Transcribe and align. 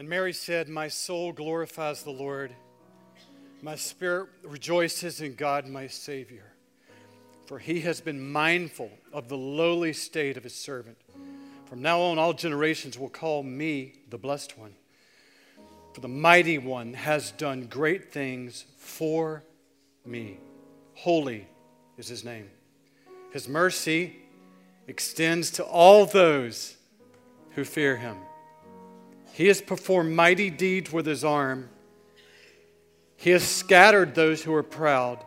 And 0.00 0.08
Mary 0.08 0.32
said, 0.32 0.70
My 0.70 0.88
soul 0.88 1.30
glorifies 1.30 2.02
the 2.02 2.10
Lord. 2.10 2.54
My 3.60 3.76
spirit 3.76 4.30
rejoices 4.42 5.20
in 5.20 5.34
God, 5.34 5.66
my 5.68 5.88
Savior, 5.88 6.54
for 7.44 7.58
he 7.58 7.82
has 7.82 8.00
been 8.00 8.32
mindful 8.32 8.90
of 9.12 9.28
the 9.28 9.36
lowly 9.36 9.92
state 9.92 10.38
of 10.38 10.44
his 10.44 10.54
servant. 10.54 10.96
From 11.66 11.82
now 11.82 12.00
on, 12.00 12.18
all 12.18 12.32
generations 12.32 12.98
will 12.98 13.10
call 13.10 13.42
me 13.42 13.92
the 14.08 14.16
blessed 14.16 14.56
one. 14.56 14.72
For 15.92 16.00
the 16.00 16.08
mighty 16.08 16.56
one 16.56 16.94
has 16.94 17.32
done 17.32 17.66
great 17.66 18.10
things 18.10 18.64
for 18.78 19.44
me. 20.06 20.38
Holy 20.94 21.46
is 21.98 22.08
his 22.08 22.24
name. 22.24 22.48
His 23.34 23.50
mercy 23.50 24.16
extends 24.88 25.50
to 25.50 25.62
all 25.62 26.06
those 26.06 26.78
who 27.50 27.64
fear 27.64 27.98
him. 27.98 28.16
He 29.32 29.46
has 29.46 29.60
performed 29.60 30.14
mighty 30.14 30.50
deeds 30.50 30.92
with 30.92 31.06
his 31.06 31.24
arm. 31.24 31.68
He 33.16 33.30
has 33.30 33.42
scattered 33.42 34.14
those 34.14 34.42
who 34.42 34.54
are 34.54 34.62
proud. 34.62 35.24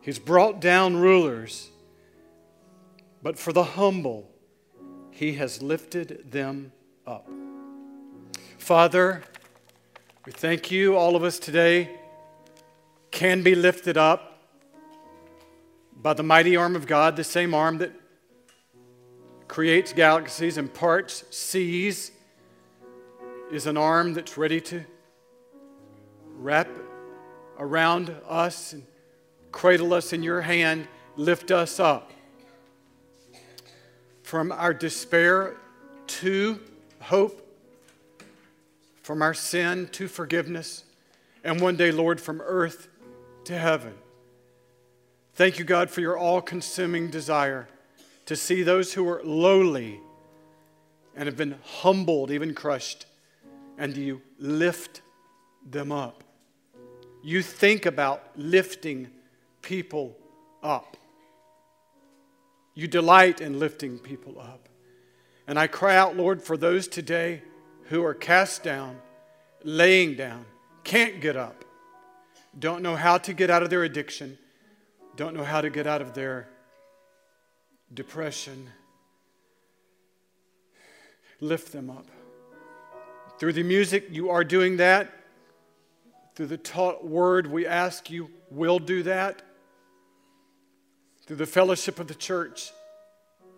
He's 0.00 0.18
brought 0.18 0.60
down 0.60 0.96
rulers. 0.96 1.70
But 3.22 3.38
for 3.38 3.52
the 3.52 3.64
humble, 3.64 4.30
he 5.10 5.34
has 5.34 5.62
lifted 5.62 6.30
them 6.30 6.72
up. 7.06 7.28
Father, 8.58 9.22
we 10.24 10.32
thank 10.32 10.70
you, 10.70 10.96
all 10.96 11.16
of 11.16 11.24
us 11.24 11.38
today 11.38 11.90
can 13.10 13.42
be 13.42 13.54
lifted 13.54 13.96
up 13.96 14.40
by 16.02 16.12
the 16.12 16.22
mighty 16.22 16.56
arm 16.56 16.76
of 16.76 16.86
God, 16.86 17.16
the 17.16 17.24
same 17.24 17.54
arm 17.54 17.78
that 17.78 17.92
creates 19.48 19.92
galaxies 19.92 20.58
and 20.58 20.72
parts 20.72 21.24
seas, 21.30 22.10
is 23.50 23.66
an 23.66 23.76
arm 23.76 24.14
that's 24.14 24.36
ready 24.36 24.60
to 24.60 24.84
wrap 26.38 26.68
around 27.58 28.14
us 28.28 28.72
and 28.72 28.84
cradle 29.52 29.94
us 29.94 30.12
in 30.12 30.22
your 30.22 30.40
hand, 30.40 30.88
lift 31.16 31.50
us 31.50 31.80
up 31.80 32.12
from 34.22 34.50
our 34.50 34.74
despair 34.74 35.54
to 36.08 36.58
hope, 37.00 37.42
from 39.02 39.22
our 39.22 39.32
sin 39.32 39.88
to 39.92 40.08
forgiveness, 40.08 40.84
and 41.44 41.60
one 41.60 41.76
day, 41.76 41.92
Lord, 41.92 42.20
from 42.20 42.40
earth 42.40 42.88
to 43.44 43.56
heaven. 43.56 43.94
Thank 45.34 45.60
you, 45.60 45.64
God, 45.64 45.90
for 45.90 46.00
your 46.00 46.18
all 46.18 46.42
consuming 46.42 47.08
desire 47.08 47.68
to 48.24 48.34
see 48.34 48.64
those 48.64 48.94
who 48.94 49.08
are 49.08 49.22
lowly 49.22 50.00
and 51.14 51.26
have 51.26 51.36
been 51.36 51.56
humbled, 51.62 52.32
even 52.32 52.52
crushed, 52.52 53.06
and 53.78 53.96
you 53.96 54.22
lift 54.38 55.02
them 55.68 55.92
up. 55.92 56.24
You 57.22 57.42
think 57.42 57.86
about 57.86 58.22
lifting 58.36 59.10
people 59.62 60.16
up. 60.62 60.96
You 62.74 62.86
delight 62.86 63.40
in 63.40 63.58
lifting 63.58 63.98
people 63.98 64.38
up. 64.40 64.68
And 65.46 65.58
I 65.58 65.66
cry 65.66 65.96
out, 65.96 66.16
Lord, 66.16 66.42
for 66.42 66.56
those 66.56 66.88
today 66.88 67.42
who 67.84 68.04
are 68.04 68.14
cast 68.14 68.62
down, 68.62 68.96
laying 69.62 70.14
down, 70.14 70.44
can't 70.84 71.20
get 71.20 71.36
up, 71.36 71.64
don't 72.58 72.82
know 72.82 72.96
how 72.96 73.18
to 73.18 73.32
get 73.32 73.50
out 73.50 73.62
of 73.62 73.70
their 73.70 73.84
addiction, 73.84 74.38
don't 75.16 75.34
know 75.34 75.44
how 75.44 75.60
to 75.60 75.70
get 75.70 75.86
out 75.86 76.00
of 76.00 76.14
their 76.14 76.48
depression. 77.92 78.68
Lift 81.40 81.72
them 81.72 81.90
up. 81.90 82.06
Through 83.38 83.52
the 83.52 83.62
music, 83.62 84.08
you 84.10 84.30
are 84.30 84.44
doing 84.44 84.78
that. 84.78 85.12
Through 86.34 86.46
the 86.46 86.56
taught 86.56 87.06
word, 87.06 87.46
we 87.46 87.66
ask 87.66 88.10
you 88.10 88.30
will 88.50 88.78
do 88.78 89.02
that. 89.02 89.42
Through 91.26 91.36
the 91.36 91.46
fellowship 91.46 91.98
of 91.98 92.08
the 92.08 92.14
church, 92.14 92.72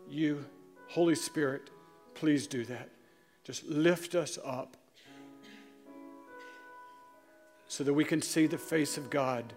you, 0.08 0.44
Holy 0.88 1.14
Spirit, 1.14 1.70
please 2.14 2.46
do 2.46 2.64
that. 2.64 2.88
Just 3.44 3.64
lift 3.66 4.14
us 4.14 4.38
up 4.44 4.76
so 7.66 7.84
that 7.84 7.92
we 7.92 8.04
can 8.04 8.22
see 8.22 8.46
the 8.46 8.58
face 8.58 8.96
of 8.96 9.10
God, 9.10 9.52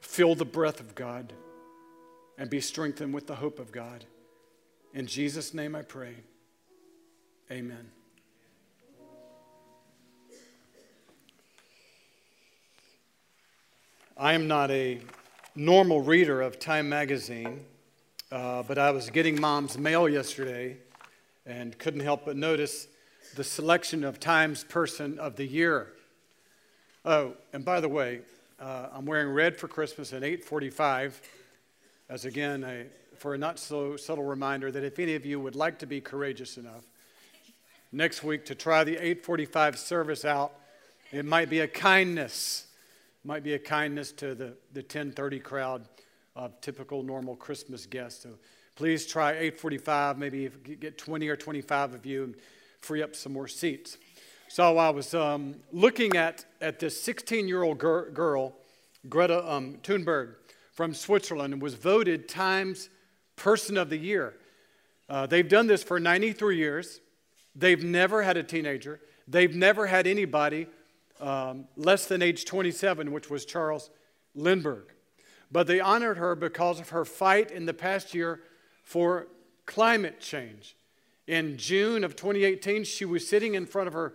feel 0.00 0.34
the 0.34 0.44
breath 0.44 0.80
of 0.80 0.94
God, 0.94 1.32
and 2.36 2.50
be 2.50 2.60
strengthened 2.60 3.14
with 3.14 3.26
the 3.26 3.36
hope 3.36 3.58
of 3.58 3.70
God. 3.70 4.04
In 4.92 5.06
Jesus' 5.06 5.54
name 5.54 5.76
I 5.76 5.82
pray. 5.82 6.16
Amen. 7.50 7.90
I 14.20 14.34
am 14.34 14.46
not 14.46 14.70
a 14.70 15.00
normal 15.54 16.02
reader 16.02 16.42
of 16.42 16.58
Time 16.58 16.90
magazine, 16.90 17.64
uh, 18.30 18.62
but 18.64 18.76
I 18.76 18.90
was 18.90 19.08
getting 19.08 19.40
mom's 19.40 19.78
mail 19.78 20.10
yesterday 20.10 20.76
and 21.46 21.78
couldn't 21.78 22.00
help 22.00 22.26
but 22.26 22.36
notice 22.36 22.86
the 23.34 23.42
selection 23.42 24.04
of 24.04 24.20
Time's 24.20 24.62
Person 24.62 25.18
of 25.18 25.36
the 25.36 25.46
Year. 25.46 25.94
Oh, 27.02 27.32
and 27.54 27.64
by 27.64 27.80
the 27.80 27.88
way, 27.88 28.20
uh, 28.60 28.88
I'm 28.92 29.06
wearing 29.06 29.32
red 29.32 29.56
for 29.56 29.68
Christmas 29.68 30.12
at 30.12 30.22
8:45, 30.22 31.22
as 32.10 32.26
again 32.26 32.62
a, 32.62 32.88
for 33.16 33.32
a 33.32 33.38
not 33.38 33.58
so 33.58 33.96
subtle 33.96 34.24
reminder 34.24 34.70
that 34.70 34.84
if 34.84 34.98
any 34.98 35.14
of 35.14 35.24
you 35.24 35.40
would 35.40 35.56
like 35.56 35.78
to 35.78 35.86
be 35.86 36.02
courageous 36.02 36.58
enough 36.58 36.84
next 37.90 38.22
week 38.22 38.44
to 38.44 38.54
try 38.54 38.84
the 38.84 38.96
8:45 38.96 39.78
service 39.78 40.26
out, 40.26 40.52
it 41.10 41.24
might 41.24 41.48
be 41.48 41.60
a 41.60 41.66
kindness 41.66 42.66
might 43.24 43.42
be 43.42 43.54
a 43.54 43.58
kindness 43.58 44.12
to 44.12 44.34
the, 44.34 44.56
the 44.72 44.80
1030 44.80 45.40
crowd 45.40 45.88
of 46.36 46.60
typical 46.60 47.02
normal 47.02 47.36
Christmas 47.36 47.86
guests. 47.86 48.22
So 48.22 48.30
please 48.76 49.06
try 49.06 49.32
845, 49.32 50.18
maybe 50.18 50.48
get 50.80 50.96
20 50.96 51.28
or 51.28 51.36
25 51.36 51.94
of 51.94 52.06
you 52.06 52.24
and 52.24 52.34
free 52.80 53.02
up 53.02 53.14
some 53.14 53.32
more 53.32 53.48
seats. 53.48 53.98
So 54.48 54.78
I 54.78 54.90
was 54.90 55.14
um, 55.14 55.56
looking 55.70 56.16
at, 56.16 56.44
at 56.60 56.78
this 56.78 57.00
16 57.00 57.46
year 57.46 57.62
old 57.62 57.78
gir- 57.78 58.10
girl, 58.10 58.54
Greta 59.08 59.48
um, 59.50 59.78
Thunberg 59.82 60.34
from 60.72 60.94
Switzerland, 60.94 61.52
and 61.52 61.62
was 61.62 61.74
voted 61.74 62.28
Times 62.28 62.88
Person 63.36 63.76
of 63.76 63.90
the 63.90 63.96
Year. 63.96 64.34
Uh, 65.08 65.26
they've 65.26 65.48
done 65.48 65.66
this 65.66 65.82
for 65.82 66.00
93 66.00 66.56
years. 66.56 67.00
They've 67.54 67.82
never 67.82 68.22
had 68.22 68.36
a 68.36 68.42
teenager. 68.42 69.00
They've 69.28 69.54
never 69.54 69.86
had 69.86 70.06
anybody 70.06 70.66
um, 71.20 71.66
less 71.76 72.06
than 72.06 72.22
age 72.22 72.44
27, 72.44 73.12
which 73.12 73.30
was 73.30 73.44
Charles 73.44 73.90
Lindbergh. 74.34 74.92
But 75.52 75.66
they 75.66 75.80
honored 75.80 76.18
her 76.18 76.34
because 76.34 76.80
of 76.80 76.90
her 76.90 77.04
fight 77.04 77.50
in 77.50 77.66
the 77.66 77.74
past 77.74 78.14
year 78.14 78.40
for 78.82 79.26
climate 79.66 80.20
change. 80.20 80.76
In 81.26 81.56
June 81.56 82.04
of 82.04 82.16
2018, 82.16 82.84
she 82.84 83.04
was 83.04 83.28
sitting 83.28 83.54
in 83.54 83.66
front 83.66 83.88
of 83.88 83.94
her, 83.94 84.14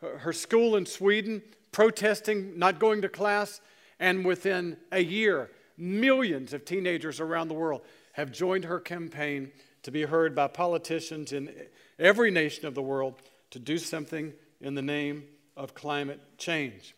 her 0.00 0.32
school 0.32 0.76
in 0.76 0.86
Sweden, 0.86 1.42
protesting, 1.72 2.58
not 2.58 2.78
going 2.78 3.02
to 3.02 3.08
class, 3.08 3.60
and 3.98 4.24
within 4.24 4.76
a 4.92 5.00
year, 5.00 5.50
millions 5.76 6.52
of 6.52 6.64
teenagers 6.64 7.20
around 7.20 7.48
the 7.48 7.54
world 7.54 7.82
have 8.12 8.32
joined 8.32 8.64
her 8.64 8.80
campaign 8.80 9.52
to 9.82 9.90
be 9.90 10.02
heard 10.02 10.34
by 10.34 10.48
politicians 10.48 11.32
in 11.32 11.50
every 11.98 12.30
nation 12.30 12.66
of 12.66 12.74
the 12.74 12.82
world 12.82 13.22
to 13.50 13.58
do 13.58 13.78
something 13.78 14.32
in 14.60 14.74
the 14.74 14.82
name 14.82 15.24
of 15.60 15.74
climate 15.74 16.20
change, 16.38 16.96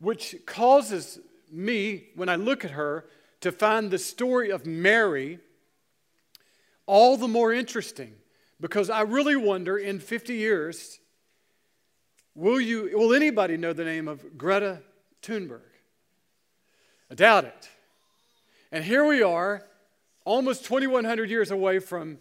which 0.00 0.34
causes 0.46 1.20
me, 1.50 2.08
when 2.16 2.28
I 2.28 2.34
look 2.34 2.64
at 2.64 2.72
her, 2.72 3.06
to 3.40 3.52
find 3.52 3.90
the 3.90 3.98
story 3.98 4.50
of 4.50 4.66
Mary 4.66 5.38
all 6.86 7.16
the 7.16 7.28
more 7.28 7.52
interesting 7.52 8.14
because 8.60 8.90
I 8.90 9.02
really 9.02 9.36
wonder 9.36 9.78
in 9.78 10.00
50 10.00 10.34
years, 10.34 10.98
will, 12.34 12.60
you, 12.60 12.90
will 12.92 13.14
anybody 13.14 13.56
know 13.56 13.72
the 13.72 13.84
name 13.84 14.08
of 14.08 14.36
Greta 14.36 14.82
Thunberg? 15.22 15.60
I 17.10 17.14
doubt 17.14 17.44
it. 17.44 17.68
And 18.72 18.84
here 18.84 19.06
we 19.06 19.22
are, 19.22 19.62
almost 20.24 20.64
2,100 20.64 21.30
years 21.30 21.52
away 21.52 21.78
from 21.78 22.18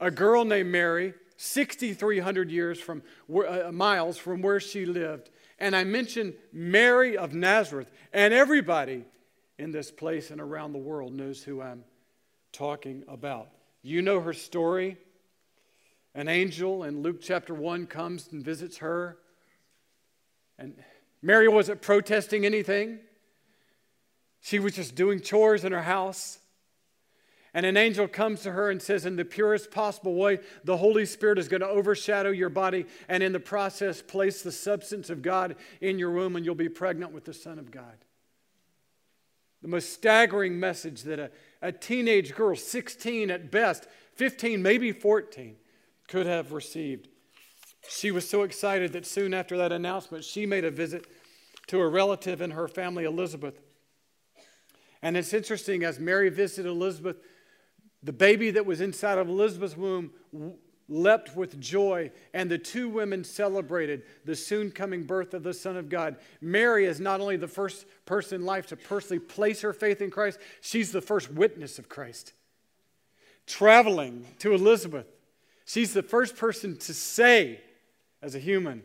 a 0.00 0.10
girl 0.10 0.44
named 0.44 0.70
Mary 0.70 1.12
6,300 1.40 2.50
years 2.50 2.80
from 2.80 3.00
uh, 3.32 3.70
miles 3.70 4.18
from 4.18 4.42
where 4.42 4.58
she 4.58 4.84
lived. 4.84 5.30
And 5.60 5.74
I 5.74 5.84
mentioned 5.84 6.34
Mary 6.52 7.16
of 7.16 7.32
Nazareth, 7.32 7.90
and 8.12 8.34
everybody 8.34 9.04
in 9.56 9.70
this 9.70 9.92
place 9.92 10.32
and 10.32 10.40
around 10.40 10.72
the 10.72 10.78
world 10.78 11.12
knows 11.12 11.42
who 11.42 11.62
I'm 11.62 11.84
talking 12.52 13.04
about. 13.06 13.50
You 13.82 14.02
know 14.02 14.20
her 14.20 14.32
story. 14.32 14.98
An 16.12 16.26
angel 16.26 16.82
in 16.82 17.02
Luke 17.02 17.20
chapter 17.22 17.54
1 17.54 17.86
comes 17.86 18.28
and 18.32 18.44
visits 18.44 18.78
her. 18.78 19.18
And 20.58 20.74
Mary 21.22 21.46
wasn't 21.46 21.82
protesting 21.82 22.44
anything, 22.46 22.98
she 24.40 24.58
was 24.58 24.74
just 24.74 24.96
doing 24.96 25.20
chores 25.20 25.64
in 25.64 25.70
her 25.70 25.82
house. 25.82 26.38
And 27.58 27.66
an 27.66 27.76
angel 27.76 28.06
comes 28.06 28.42
to 28.42 28.52
her 28.52 28.70
and 28.70 28.80
says, 28.80 29.04
in 29.04 29.16
the 29.16 29.24
purest 29.24 29.72
possible 29.72 30.14
way, 30.14 30.38
the 30.62 30.76
Holy 30.76 31.04
Spirit 31.04 31.40
is 31.40 31.48
going 31.48 31.60
to 31.60 31.66
overshadow 31.66 32.30
your 32.30 32.50
body 32.50 32.86
and 33.08 33.20
in 33.20 33.32
the 33.32 33.40
process 33.40 34.00
place 34.00 34.42
the 34.42 34.52
substance 34.52 35.10
of 35.10 35.22
God 35.22 35.56
in 35.80 35.98
your 35.98 36.12
womb 36.12 36.36
and 36.36 36.46
you'll 36.46 36.54
be 36.54 36.68
pregnant 36.68 37.10
with 37.10 37.24
the 37.24 37.34
Son 37.34 37.58
of 37.58 37.72
God. 37.72 37.96
The 39.60 39.66
most 39.66 39.92
staggering 39.92 40.60
message 40.60 41.02
that 41.02 41.18
a, 41.18 41.32
a 41.60 41.72
teenage 41.72 42.32
girl, 42.32 42.54
16 42.54 43.28
at 43.28 43.50
best, 43.50 43.88
15, 44.14 44.62
maybe 44.62 44.92
14, 44.92 45.56
could 46.06 46.26
have 46.26 46.52
received. 46.52 47.08
She 47.88 48.12
was 48.12 48.30
so 48.30 48.42
excited 48.42 48.92
that 48.92 49.04
soon 49.04 49.34
after 49.34 49.56
that 49.56 49.72
announcement, 49.72 50.22
she 50.22 50.46
made 50.46 50.64
a 50.64 50.70
visit 50.70 51.08
to 51.66 51.80
a 51.80 51.88
relative 51.88 52.40
in 52.40 52.52
her 52.52 52.68
family, 52.68 53.02
Elizabeth. 53.02 53.60
And 55.02 55.16
it's 55.16 55.32
interesting, 55.32 55.82
as 55.82 55.98
Mary 55.98 56.28
visited 56.28 56.68
Elizabeth, 56.68 57.16
the 58.02 58.12
baby 58.12 58.50
that 58.52 58.66
was 58.66 58.80
inside 58.80 59.18
of 59.18 59.28
Elizabeth's 59.28 59.76
womb 59.76 60.12
leapt 60.88 61.36
with 61.36 61.60
joy, 61.60 62.10
and 62.32 62.50
the 62.50 62.58
two 62.58 62.88
women 62.88 63.22
celebrated 63.22 64.02
the 64.24 64.34
soon 64.34 64.70
coming 64.70 65.04
birth 65.04 65.34
of 65.34 65.42
the 65.42 65.52
Son 65.52 65.76
of 65.76 65.88
God. 65.88 66.16
Mary 66.40 66.86
is 66.86 66.98
not 66.98 67.20
only 67.20 67.36
the 67.36 67.46
first 67.46 67.84
person 68.06 68.40
in 68.40 68.46
life 68.46 68.68
to 68.68 68.76
personally 68.76 69.18
place 69.18 69.60
her 69.60 69.72
faith 69.72 70.00
in 70.00 70.10
Christ, 70.10 70.38
she's 70.60 70.90
the 70.92 71.02
first 71.02 71.30
witness 71.30 71.78
of 71.78 71.88
Christ. 71.88 72.32
Traveling 73.46 74.26
to 74.38 74.54
Elizabeth, 74.54 75.06
she's 75.66 75.92
the 75.92 76.02
first 76.02 76.36
person 76.36 76.76
to 76.78 76.94
say, 76.94 77.60
as 78.22 78.34
a 78.34 78.38
human, 78.38 78.82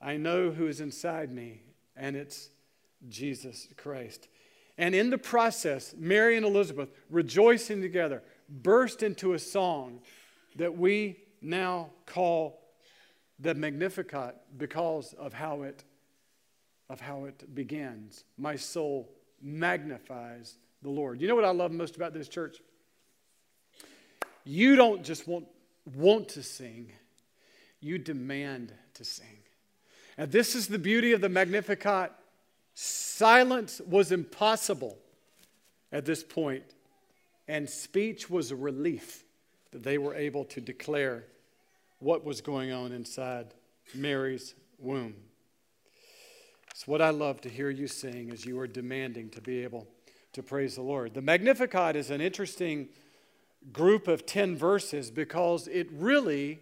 I 0.00 0.16
know 0.16 0.50
who 0.50 0.66
is 0.66 0.80
inside 0.80 1.32
me, 1.32 1.62
and 1.96 2.16
it's 2.16 2.50
Jesus 3.08 3.68
Christ. 3.76 4.28
And 4.78 4.94
in 4.94 5.10
the 5.10 5.18
process, 5.18 5.94
Mary 5.96 6.36
and 6.36 6.44
Elizabeth, 6.44 6.90
rejoicing 7.08 7.80
together, 7.80 8.22
burst 8.48 9.02
into 9.02 9.32
a 9.32 9.38
song 9.38 10.00
that 10.56 10.76
we 10.76 11.16
now 11.40 11.90
call 12.04 12.60
the 13.38 13.54
Magnificat 13.54 14.36
because 14.56 15.12
of 15.14 15.32
how 15.32 15.62
it, 15.62 15.84
of 16.88 17.00
how 17.00 17.24
it 17.24 17.54
begins. 17.54 18.24
My 18.38 18.56
soul 18.56 19.10
magnifies 19.42 20.56
the 20.82 20.90
Lord. 20.90 21.20
You 21.20 21.28
know 21.28 21.34
what 21.34 21.44
I 21.44 21.50
love 21.50 21.72
most 21.72 21.96
about 21.96 22.12
this 22.12 22.28
church? 22.28 22.58
You 24.44 24.76
don't 24.76 25.02
just 25.02 25.26
want, 25.26 25.46
want 25.94 26.28
to 26.30 26.42
sing, 26.42 26.92
you 27.80 27.98
demand 27.98 28.72
to 28.94 29.04
sing. 29.04 29.38
And 30.16 30.30
this 30.30 30.54
is 30.54 30.68
the 30.68 30.78
beauty 30.78 31.12
of 31.12 31.20
the 31.20 31.28
Magnificat 31.28 32.12
Silence 32.78 33.80
was 33.86 34.12
impossible 34.12 34.98
at 35.90 36.04
this 36.04 36.22
point, 36.22 36.62
and 37.48 37.70
speech 37.70 38.28
was 38.28 38.50
a 38.50 38.56
relief 38.56 39.24
that 39.70 39.82
they 39.82 39.96
were 39.96 40.14
able 40.14 40.44
to 40.44 40.60
declare 40.60 41.24
what 42.00 42.22
was 42.22 42.42
going 42.42 42.72
on 42.72 42.92
inside 42.92 43.54
Mary's 43.94 44.54
womb. 44.78 45.14
It's 46.70 46.86
what 46.86 47.00
I 47.00 47.08
love 47.08 47.40
to 47.40 47.48
hear 47.48 47.70
you 47.70 47.88
sing 47.88 48.30
as 48.30 48.44
you 48.44 48.58
are 48.60 48.66
demanding 48.66 49.30
to 49.30 49.40
be 49.40 49.64
able 49.64 49.88
to 50.34 50.42
praise 50.42 50.74
the 50.74 50.82
Lord. 50.82 51.14
The 51.14 51.22
Magnificat 51.22 51.96
is 51.96 52.10
an 52.10 52.20
interesting 52.20 52.90
group 53.72 54.06
of 54.06 54.26
10 54.26 54.54
verses 54.54 55.10
because 55.10 55.66
it 55.66 55.88
really 55.90 56.60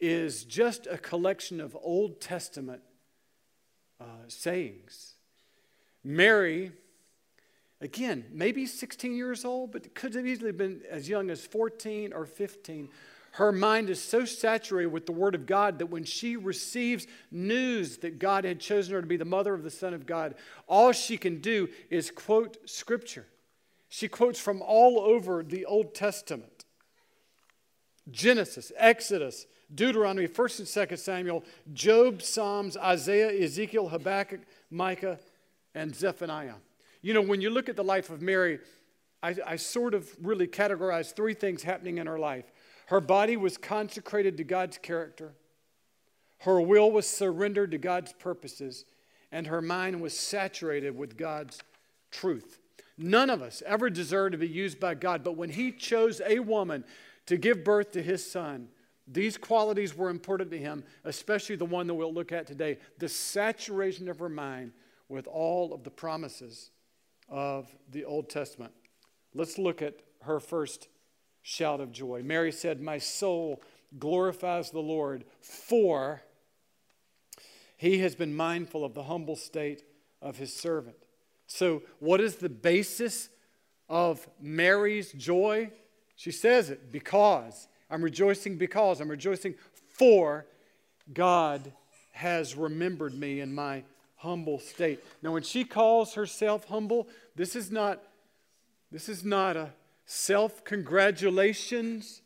is 0.00 0.44
just 0.44 0.86
a 0.86 0.96
collection 0.96 1.60
of 1.60 1.76
Old 1.82 2.22
Testament 2.22 2.80
uh, 4.00 4.04
sayings. 4.28 5.15
Mary, 6.06 6.70
again, 7.80 8.24
maybe 8.30 8.64
16 8.64 9.16
years 9.16 9.44
old, 9.44 9.72
but 9.72 9.92
could 9.96 10.14
have 10.14 10.24
easily 10.24 10.52
been 10.52 10.82
as 10.88 11.08
young 11.08 11.30
as 11.30 11.44
14 11.44 12.12
or 12.12 12.24
15. 12.24 12.88
Her 13.32 13.50
mind 13.50 13.90
is 13.90 14.00
so 14.00 14.24
saturated 14.24 14.92
with 14.92 15.06
the 15.06 15.12
Word 15.12 15.34
of 15.34 15.46
God 15.46 15.80
that 15.80 15.86
when 15.86 16.04
she 16.04 16.36
receives 16.36 17.08
news 17.32 17.98
that 17.98 18.20
God 18.20 18.44
had 18.44 18.60
chosen 18.60 18.94
her 18.94 19.00
to 19.00 19.06
be 19.06 19.16
the 19.16 19.24
mother 19.24 19.52
of 19.52 19.64
the 19.64 19.70
Son 19.70 19.94
of 19.94 20.06
God, 20.06 20.36
all 20.68 20.92
she 20.92 21.18
can 21.18 21.40
do 21.40 21.68
is 21.90 22.12
quote 22.12 22.56
Scripture. 22.70 23.26
She 23.88 24.06
quotes 24.06 24.38
from 24.38 24.62
all 24.62 25.00
over 25.00 25.42
the 25.42 25.64
Old 25.64 25.92
Testament 25.92 26.64
Genesis, 28.08 28.70
Exodus, 28.76 29.46
Deuteronomy, 29.74 30.28
1st 30.28 30.58
and 30.60 30.90
2nd 30.90 30.98
Samuel, 31.00 31.44
Job, 31.72 32.22
Psalms, 32.22 32.76
Isaiah, 32.76 33.42
Ezekiel, 33.42 33.88
Habakkuk, 33.88 34.42
Micah, 34.70 35.18
and 35.76 35.94
Zephaniah. 35.94 36.54
You 37.02 37.14
know, 37.14 37.22
when 37.22 37.40
you 37.40 37.50
look 37.50 37.68
at 37.68 37.76
the 37.76 37.84
life 37.84 38.10
of 38.10 38.22
Mary, 38.22 38.58
I, 39.22 39.36
I 39.46 39.56
sort 39.56 39.94
of 39.94 40.10
really 40.20 40.48
categorize 40.48 41.14
three 41.14 41.34
things 41.34 41.62
happening 41.62 41.98
in 41.98 42.06
her 42.06 42.18
life. 42.18 42.50
Her 42.86 43.00
body 43.00 43.36
was 43.36 43.58
consecrated 43.58 44.38
to 44.38 44.44
God's 44.44 44.78
character, 44.78 45.34
her 46.40 46.60
will 46.60 46.90
was 46.90 47.06
surrendered 47.06 47.70
to 47.70 47.78
God's 47.78 48.12
purposes, 48.12 48.84
and 49.30 49.46
her 49.46 49.60
mind 49.60 50.00
was 50.00 50.18
saturated 50.18 50.96
with 50.96 51.16
God's 51.16 51.60
truth. 52.10 52.58
None 52.98 53.30
of 53.30 53.42
us 53.42 53.62
ever 53.66 53.90
deserve 53.90 54.32
to 54.32 54.38
be 54.38 54.48
used 54.48 54.80
by 54.80 54.94
God, 54.94 55.22
but 55.22 55.36
when 55.36 55.50
He 55.50 55.72
chose 55.72 56.22
a 56.26 56.38
woman 56.38 56.84
to 57.26 57.36
give 57.36 57.64
birth 57.64 57.92
to 57.92 58.02
His 58.02 58.28
son, 58.28 58.68
these 59.06 59.36
qualities 59.36 59.96
were 59.96 60.10
important 60.10 60.50
to 60.50 60.58
Him, 60.58 60.84
especially 61.04 61.56
the 61.56 61.66
one 61.66 61.86
that 61.86 61.94
we'll 61.94 62.14
look 62.14 62.32
at 62.32 62.46
today 62.46 62.78
the 62.98 63.08
saturation 63.08 64.08
of 64.08 64.18
her 64.18 64.28
mind 64.28 64.72
with 65.08 65.26
all 65.26 65.72
of 65.72 65.84
the 65.84 65.90
promises 65.90 66.70
of 67.28 67.74
the 67.90 68.04
Old 68.04 68.28
Testament. 68.28 68.72
Let's 69.34 69.58
look 69.58 69.82
at 69.82 69.94
her 70.22 70.40
first 70.40 70.88
shout 71.42 71.80
of 71.80 71.92
joy. 71.92 72.22
Mary 72.24 72.52
said, 72.52 72.80
My 72.80 72.98
soul 72.98 73.62
glorifies 73.98 74.70
the 74.70 74.80
Lord, 74.80 75.24
for 75.40 76.22
he 77.76 77.98
has 77.98 78.14
been 78.14 78.34
mindful 78.34 78.84
of 78.84 78.94
the 78.94 79.04
humble 79.04 79.36
state 79.36 79.82
of 80.22 80.38
his 80.38 80.54
servant. 80.54 80.96
So, 81.46 81.82
what 82.00 82.20
is 82.20 82.36
the 82.36 82.48
basis 82.48 83.28
of 83.88 84.26
Mary's 84.40 85.12
joy? 85.12 85.70
She 86.16 86.32
says 86.32 86.70
it 86.70 86.90
because. 86.90 87.68
I'm 87.88 88.02
rejoicing 88.02 88.56
because. 88.56 89.00
I'm 89.00 89.10
rejoicing 89.10 89.54
for 89.96 90.46
God 91.12 91.72
has 92.12 92.56
remembered 92.56 93.14
me 93.14 93.40
in 93.40 93.54
my 93.54 93.84
humble 94.26 94.58
state. 94.58 95.02
Now, 95.22 95.32
when 95.32 95.44
she 95.44 95.64
calls 95.64 96.14
herself 96.14 96.66
humble, 96.66 97.08
this 97.36 97.54
is 97.54 97.70
not, 97.70 98.02
this 98.90 99.08
is 99.08 99.24
not 99.24 99.56
a 99.56 99.70
self 100.04 100.64
congratulations 100.64 102.22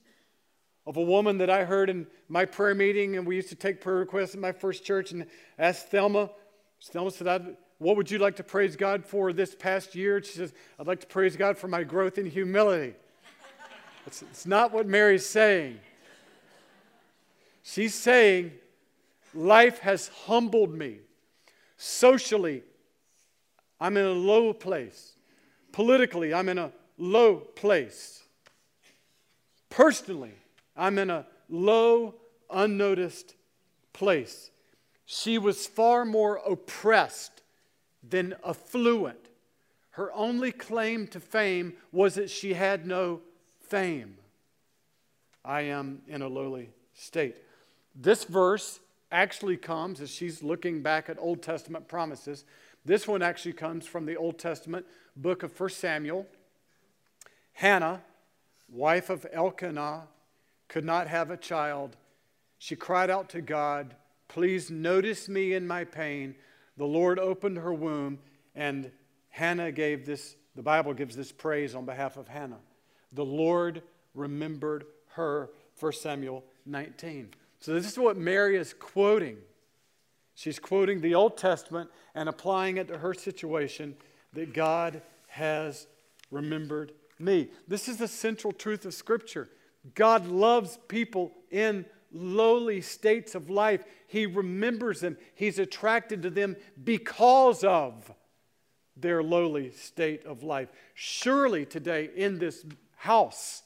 of 0.87 0.97
a 0.97 1.02
woman 1.02 1.38
that 1.38 1.50
I 1.50 1.64
heard 1.64 1.91
in 1.91 2.06
my 2.29 2.47
prayer 2.47 2.75
meeting, 2.75 3.17
and 3.17 3.26
we 3.26 3.37
used 3.37 3.50
to 3.50 3.55
take 3.55 3.82
prayer 3.82 3.97
requests 3.97 4.35
in 4.35 4.41
my 4.41 4.52
first 4.52 4.82
church 4.82 5.12
and 5.12 5.26
ask 5.58 5.86
Thelma. 5.89 6.31
Thelma 6.82 7.10
said, 7.10 7.56
What 7.77 7.98
would 7.98 8.10
you 8.10 8.19
like 8.19 8.36
to 8.36 8.43
praise 8.43 8.77
God 8.77 9.05
for 9.05 9.34
this 9.34 9.55
past 9.55 9.94
year? 9.94 10.22
She 10.22 10.32
says, 10.32 10.55
I'd 10.79 10.86
like 10.86 11.01
to 11.01 11.06
praise 11.06 11.36
God 11.36 11.58
for 11.58 11.69
my 11.69 11.82
growth 11.82 12.17
in 12.17 12.25
humility. 12.25 12.94
it's, 14.06 14.22
it's 14.22 14.46
not 14.46 14.72
what 14.72 14.86
Mary's 14.86 15.27
saying. 15.27 15.79
She's 17.63 17.94
saying, 17.94 18.53
Life 19.34 19.81
has 19.81 20.08
humbled 20.08 20.75
me. 20.75 21.01
Socially, 21.82 22.63
I'm 23.81 23.96
in 23.96 24.05
a 24.05 24.10
low 24.10 24.53
place. 24.53 25.15
Politically, 25.72 26.34
I'm 26.34 26.51
in 26.51 26.58
a 26.58 26.72
low 26.99 27.37
place. 27.37 28.22
Personally, 29.70 30.34
I'm 30.77 30.99
in 30.99 31.08
a 31.08 31.25
low, 31.49 32.17
unnoticed 32.51 33.34
place. 33.94 34.51
She 35.06 35.39
was 35.39 35.67
far 35.67 36.05
more 36.05 36.37
oppressed 36.46 37.41
than 38.06 38.34
affluent. 38.44 39.31
Her 39.93 40.13
only 40.13 40.53
claim 40.53 41.06
to 41.06 41.19
fame 41.19 41.72
was 41.93 42.17
that 42.17 42.29
she 42.29 42.53
had 42.53 42.87
no 42.87 43.22
fame. 43.58 44.19
I 45.43 45.63
am 45.63 46.03
in 46.06 46.20
a 46.20 46.29
lowly 46.29 46.69
state. 46.93 47.39
This 47.94 48.25
verse 48.25 48.81
actually 49.10 49.56
comes 49.56 50.00
as 50.00 50.10
she's 50.10 50.43
looking 50.43 50.82
back 50.82 51.08
at 51.08 51.19
Old 51.19 51.43
Testament 51.43 51.88
promises. 51.88 52.44
This 52.84 53.06
one 53.06 53.22
actually 53.22 53.52
comes 53.52 53.86
from 53.86 54.06
the 54.06 54.17
Old 54.17 54.38
Testament 54.38 54.86
book 55.17 55.43
of 55.43 55.58
1 55.58 55.70
Samuel. 55.70 56.26
Hannah, 57.52 58.02
wife 58.69 59.10
of 59.10 59.26
Elkanah, 59.32 60.08
could 60.69 60.84
not 60.84 61.08
have 61.08 61.31
a 61.31 61.36
child. 61.36 61.96
She 62.58 62.76
cried 62.76 63.10
out 63.10 63.29
to 63.31 63.40
God, 63.40 63.96
Please 64.29 64.70
notice 64.70 65.29
me 65.29 65.55
in 65.55 65.67
my 65.67 65.84
pain. 65.84 66.36
The 66.76 66.86
Lord 66.86 67.19
opened 67.19 67.58
her 67.58 67.74
womb, 67.74 68.20
and 68.55 68.93
Hannah 69.29 69.72
gave 69.72 70.06
this, 70.06 70.36
the 70.55 70.62
Bible 70.62 70.94
gives 70.94 71.17
this 71.17 71.32
praise 71.32 71.74
on 71.74 71.84
behalf 71.84 72.17
of 72.17 72.29
Hannah. 72.29 72.60
The 73.12 73.24
Lord 73.24 73.82
remembered 74.14 74.84
her, 75.14 75.50
1 75.81 75.93
Samuel 75.94 76.44
19. 76.64 77.31
So, 77.60 77.74
this 77.74 77.90
is 77.90 77.98
what 77.98 78.17
Mary 78.17 78.56
is 78.56 78.72
quoting. 78.72 79.36
She's 80.34 80.58
quoting 80.58 81.02
the 81.02 81.14
Old 81.14 81.36
Testament 81.36 81.90
and 82.14 82.29
applying 82.29 82.79
it 82.79 82.88
to 82.88 82.98
her 82.98 83.12
situation 83.12 83.94
that 84.32 84.55
God 84.55 85.02
has 85.29 85.86
remembered 86.31 86.93
me. 87.19 87.50
This 87.69 87.88
is 87.88 87.98
the 87.98 88.08
central 88.08 88.52
truth 88.52 88.86
of 88.86 88.94
Scripture. 88.94 89.50
God 89.94 90.26
loves 90.26 90.79
people 90.88 91.32
in 91.50 91.84
lowly 92.12 92.81
states 92.81 93.34
of 93.34 93.50
life. 93.50 93.84
He 94.06 94.24
remembers 94.24 95.00
them, 95.00 95.19
He's 95.34 95.58
attracted 95.58 96.22
to 96.22 96.31
them 96.31 96.56
because 96.82 97.62
of 97.62 98.10
their 98.96 99.22
lowly 99.22 99.70
state 99.72 100.24
of 100.24 100.43
life. 100.43 100.69
Surely 100.94 101.67
today 101.67 102.08
in 102.17 102.38
this 102.38 102.64
house 102.96 103.62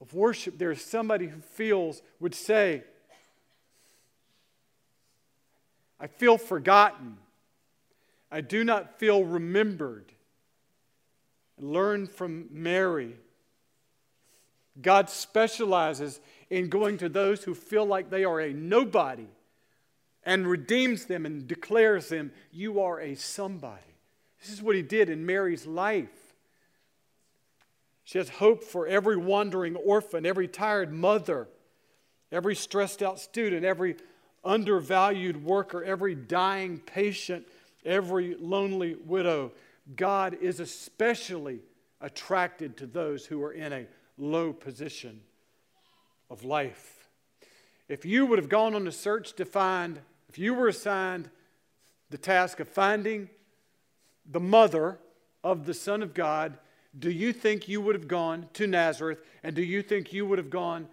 of 0.00 0.14
worship, 0.14 0.58
there 0.58 0.70
is 0.70 0.82
somebody 0.82 1.26
who 1.26 1.40
feels, 1.40 2.02
would 2.20 2.34
say, 2.34 2.84
I 6.00 6.06
feel 6.06 6.38
forgotten. 6.38 7.18
I 8.30 8.40
do 8.40 8.64
not 8.64 8.98
feel 8.98 9.24
remembered. 9.24 10.12
Learn 11.58 12.06
from 12.06 12.48
Mary. 12.50 13.16
God 14.80 15.10
specializes 15.10 16.20
in 16.48 16.68
going 16.68 16.96
to 16.98 17.08
those 17.08 17.44
who 17.44 17.54
feel 17.54 17.84
like 17.84 18.08
they 18.08 18.24
are 18.24 18.40
a 18.40 18.52
nobody 18.52 19.26
and 20.24 20.46
redeems 20.46 21.06
them 21.06 21.26
and 21.26 21.46
declares 21.46 22.08
them, 22.08 22.32
You 22.50 22.80
are 22.80 23.00
a 23.00 23.14
somebody. 23.14 23.82
This 24.40 24.50
is 24.50 24.62
what 24.62 24.76
he 24.76 24.82
did 24.82 25.10
in 25.10 25.26
Mary's 25.26 25.66
life. 25.66 26.08
She 28.04 28.18
has 28.18 28.28
hope 28.28 28.64
for 28.64 28.86
every 28.86 29.16
wandering 29.16 29.76
orphan, 29.76 30.24
every 30.24 30.48
tired 30.48 30.92
mother, 30.92 31.48
every 32.32 32.56
stressed 32.56 33.02
out 33.02 33.20
student, 33.20 33.64
every 33.64 33.96
undervalued 34.44 35.44
worker, 35.44 35.84
every 35.84 36.14
dying 36.14 36.78
patient, 36.78 37.46
every 37.84 38.36
lonely 38.36 38.94
widow. 38.94 39.52
God 39.96 40.38
is 40.40 40.60
especially 40.60 41.60
attracted 42.00 42.76
to 42.78 42.86
those 42.86 43.26
who 43.26 43.42
are 43.42 43.52
in 43.52 43.72
a 43.72 43.86
low 44.16 44.52
position 44.52 45.20
of 46.30 46.44
life. 46.44 47.08
If 47.88 48.04
you 48.04 48.26
would 48.26 48.38
have 48.38 48.48
gone 48.48 48.74
on 48.74 48.86
a 48.86 48.92
search 48.92 49.34
to 49.34 49.44
find, 49.44 50.00
if 50.28 50.38
you 50.38 50.54
were 50.54 50.68
assigned 50.68 51.28
the 52.10 52.18
task 52.18 52.60
of 52.60 52.68
finding 52.68 53.28
the 54.30 54.40
mother 54.40 54.98
of 55.42 55.66
the 55.66 55.74
Son 55.74 56.02
of 56.02 56.14
God, 56.14 56.58
do 56.98 57.10
you 57.10 57.32
think 57.32 57.68
you 57.68 57.80
would 57.80 57.94
have 57.94 58.08
gone 58.08 58.48
to 58.54 58.66
Nazareth 58.66 59.18
and 59.42 59.54
do 59.56 59.62
you 59.62 59.82
think 59.82 60.12
you 60.12 60.26
would 60.26 60.38
have 60.38 60.50
gone 60.50 60.88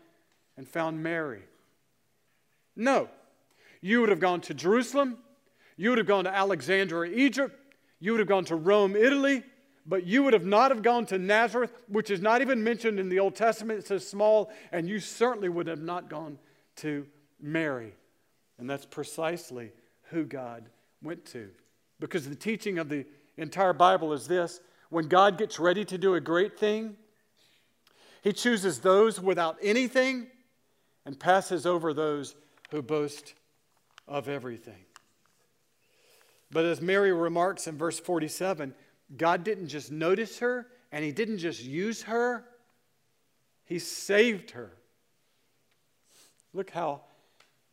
and 0.58 0.68
found 0.68 1.02
Mary? 1.02 1.42
No. 2.76 3.10
You 3.82 4.02
would 4.02 4.10
have 4.10 4.20
gone 4.20 4.42
to 4.42 4.54
Jerusalem. 4.54 5.18
You 5.76 5.90
would 5.90 5.98
have 5.98 6.08
gone 6.08 6.24
to 6.24 6.34
Alexandria, 6.34 7.14
Egypt. 7.16 7.56
You 8.00 8.12
would 8.12 8.20
have 8.20 8.28
gone 8.28 8.46
to 8.46 8.56
Rome, 8.56 8.96
Italy. 8.96 9.44
But 9.86 10.06
you 10.06 10.24
would 10.24 10.34
have 10.34 10.46
not 10.46 10.72
have 10.72 10.84
gone 10.84 11.06
to 11.08 11.18
Nazareth, 11.18 11.72
which 11.88 12.10
is 12.10 12.22
not 12.22 12.42
even 12.42 12.64
mentioned 12.64 13.00
in 13.00 13.08
the 13.08 13.20
Old 13.20 13.36
Testament. 13.36 13.80
It 13.80 13.88
says 13.88 14.08
small, 14.08 14.52
and 14.72 14.90
you 14.90 15.00
certainly 15.00 15.48
would 15.48 15.68
have 15.68 15.82
not 15.82 16.10
gone 16.10 16.38
to 16.78 17.08
Mary. 17.40 17.94
And 18.58 18.70
that's 18.70 18.86
precisely 18.86 19.72
who 20.10 20.26
God 20.26 20.70
went 21.02 21.26
to. 21.28 21.50
Because 22.00 22.28
the 22.28 22.36
teaching 22.36 22.80
of 22.80 22.90
the 22.90 23.06
entire 23.38 23.74
Bible 23.74 24.14
is 24.14 24.28
this 24.28 24.60
when 24.90 25.08
God 25.08 25.38
gets 25.38 25.60
ready 25.60 25.84
to 25.86 25.98
do 25.98 26.16
a 26.16 26.22
great 26.22 26.58
thing, 26.58 26.96
he 28.22 28.34
chooses 28.34 28.80
those 28.80 29.20
without 29.20 29.58
anything 29.62 30.28
and 31.06 31.20
passes 31.20 31.66
over 31.66 31.94
those 31.94 32.36
who 32.72 32.82
boast 32.82 33.34
of 34.08 34.30
everything. 34.30 34.86
But 36.52 36.66
as 36.66 36.82
Mary 36.82 37.12
remarks 37.12 37.68
in 37.68 37.78
verse 37.78 38.00
47, 38.00 38.74
God 39.16 39.44
didn't 39.44 39.68
just 39.68 39.92
notice 39.92 40.40
her 40.40 40.68
and 40.92 41.04
He 41.04 41.12
didn't 41.12 41.40
just 41.40 41.64
use 41.64 42.04
her, 42.04 42.46
He 43.66 43.80
saved 43.80 44.52
her. 44.52 44.72
Look 46.54 46.70
how 46.70 47.02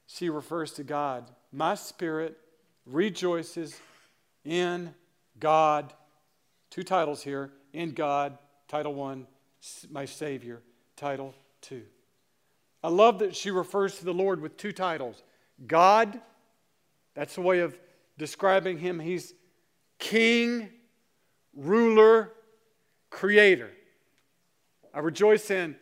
she 0.07 0.29
refers 0.29 0.73
to 0.73 0.85
God. 0.85 1.31
My 1.53 1.75
spirit 1.75 2.37
rejoices 2.87 3.79
in 4.45 4.95
God. 5.39 5.93
Two 6.71 6.83
titles 6.83 7.23
here 7.23 7.53
in 7.73 7.93
God, 7.93 8.37
title 8.69 8.95
one, 8.95 9.27
my 9.91 10.05
Savior, 10.05 10.61
title 10.97 11.35
two. 11.61 11.83
I 12.83 12.89
love 12.89 13.21
that 13.21 13.35
she 13.35 13.51
refers 13.51 13.99
to 13.99 14.05
the 14.05 14.13
Lord 14.13 14.41
with 14.41 14.57
two 14.57 14.73
titles 14.73 15.23
God, 15.67 16.21
that's 17.15 17.35
the 17.35 17.41
way 17.41 17.61
of 17.61 17.79
describing 18.19 18.79
him. 18.79 18.99
He's 18.99 19.35
king, 19.99 20.69
ruler, 21.55 22.33
creator. 23.11 23.71
I 24.93 25.01
rejoice 25.01 25.51
in 25.51 25.77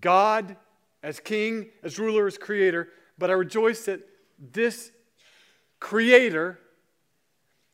God 0.00 0.56
as 1.02 1.20
king, 1.20 1.70
as 1.82 1.98
ruler, 1.98 2.26
as 2.26 2.38
creator, 2.38 2.88
but 3.18 3.30
I 3.30 3.34
rejoice 3.34 3.84
that 3.84 4.00
this 4.38 4.90
creator 5.80 6.58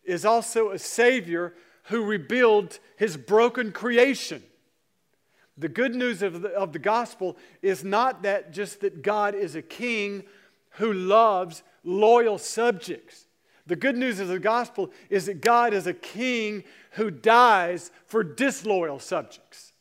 is 0.05 0.25
also 0.25 0.71
a 0.71 0.79
savior 0.79 1.55
who 1.85 2.05
rebuilds 2.05 2.81
his 2.97 3.17
broken 3.17 3.73
creation. 3.73 4.43
The 5.61 5.69
good 5.69 5.95
news 5.95 6.23
of 6.23 6.41
the, 6.43 6.49
of 6.49 6.73
the 6.73 6.79
gospel 6.79 7.37
is 7.61 7.85
not 7.85 8.23
that 8.23 8.51
just 8.51 8.81
that 8.81 9.03
God 9.03 9.35
is 9.35 9.55
a 9.55 9.63
king 9.63 10.25
who 10.71 10.93
loves 10.93 11.63
loyal 11.85 12.39
subjects. 12.39 13.27
The 13.67 13.77
good 13.77 13.97
news 13.97 14.21
of 14.21 14.29
the 14.29 14.39
gospel 14.39 14.91
is 15.11 15.27
that 15.27 15.43
God 15.43 15.75
is 15.75 15.87
a 15.87 15.93
king 15.93 16.65
who 16.93 17.11
dies 17.11 17.91
for 18.07 18.25
disloyal 18.25 18.99
subjects. 18.99 19.75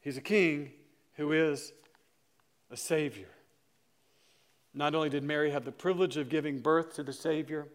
He's 0.00 0.18
a 0.18 0.22
king 0.22 0.72
who 1.14 1.32
is 1.32 1.72
a 2.70 2.76
savior. 2.76 3.28
Not 4.74 4.94
only 4.94 5.08
did 5.08 5.22
Mary 5.22 5.50
have 5.50 5.64
the 5.64 5.72
privilege 5.72 6.18
of 6.18 6.28
giving 6.28 6.58
birth 6.58 6.94
to 6.96 7.02
the 7.02 7.12
Savior, 7.12 7.68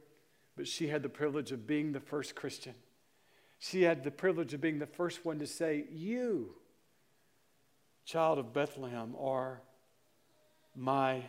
but 0.55 0.67
she 0.67 0.87
had 0.87 1.03
the 1.03 1.09
privilege 1.09 1.51
of 1.51 1.67
being 1.67 1.91
the 1.91 1.99
first 1.99 2.35
Christian. 2.35 2.73
She 3.59 3.83
had 3.83 4.03
the 4.03 4.11
privilege 4.11 4.53
of 4.53 4.61
being 4.61 4.79
the 4.79 4.85
first 4.85 5.25
one 5.25 5.39
to 5.39 5.47
say, 5.47 5.85
You, 5.91 6.53
child 8.05 8.37
of 8.37 8.53
Bethlehem, 8.53 9.15
are 9.19 9.61
my 10.75 11.23